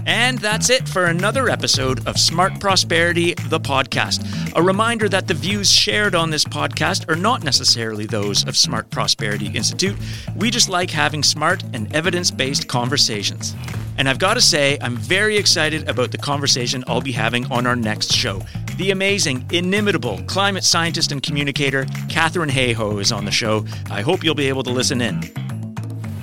And 0.05 0.37
that's 0.39 0.69
it 0.69 0.87
for 0.87 1.05
another 1.05 1.49
episode 1.49 2.05
of 2.07 2.19
Smart 2.19 2.59
Prosperity, 2.59 3.33
the 3.47 3.59
podcast. 3.59 4.51
A 4.55 4.61
reminder 4.61 5.07
that 5.09 5.27
the 5.27 5.33
views 5.33 5.71
shared 5.71 6.13
on 6.13 6.29
this 6.29 6.43
podcast 6.43 7.09
are 7.09 7.15
not 7.15 7.43
necessarily 7.43 8.05
those 8.05 8.45
of 8.45 8.57
Smart 8.57 8.89
Prosperity 8.89 9.47
Institute. 9.47 9.95
We 10.35 10.49
just 10.49 10.69
like 10.69 10.89
having 10.89 11.23
smart 11.23 11.63
and 11.73 11.93
evidence 11.95 12.31
based 12.31 12.67
conversations. 12.67 13.55
And 13.97 14.09
I've 14.09 14.19
got 14.19 14.33
to 14.33 14.41
say, 14.41 14.77
I'm 14.81 14.97
very 14.97 15.37
excited 15.37 15.87
about 15.87 16.11
the 16.11 16.17
conversation 16.17 16.83
I'll 16.87 17.01
be 17.01 17.11
having 17.11 17.49
on 17.51 17.65
our 17.65 17.75
next 17.75 18.11
show. 18.11 18.41
The 18.77 18.91
amazing, 18.91 19.45
inimitable 19.51 20.21
climate 20.23 20.63
scientist 20.63 21.11
and 21.11 21.21
communicator, 21.21 21.85
Katharine 22.09 22.49
Hayhoe, 22.49 22.99
is 22.99 23.11
on 23.11 23.25
the 23.25 23.31
show. 23.31 23.65
I 23.89 24.01
hope 24.01 24.23
you'll 24.23 24.35
be 24.35 24.49
able 24.49 24.63
to 24.63 24.71
listen 24.71 24.99
in. 24.99 25.21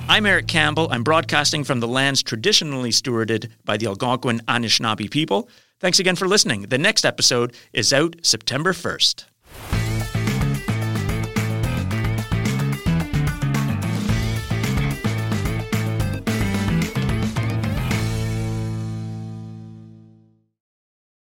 I'm 0.09 0.25
Eric 0.25 0.47
Campbell. 0.47 0.89
I'm 0.91 1.03
broadcasting 1.03 1.63
from 1.63 1.79
the 1.79 1.87
lands 1.87 2.21
traditionally 2.21 2.91
stewarded 2.91 3.49
by 3.63 3.77
the 3.77 3.87
Algonquin 3.87 4.39
Anishinaabe 4.47 5.09
people. 5.09 5.49
Thanks 5.79 5.99
again 5.99 6.15
for 6.15 6.27
listening. 6.27 6.63
The 6.63 6.77
next 6.77 7.05
episode 7.05 7.55
is 7.73 7.93
out 7.93 8.15
September 8.21 8.73
1st. 8.73 9.25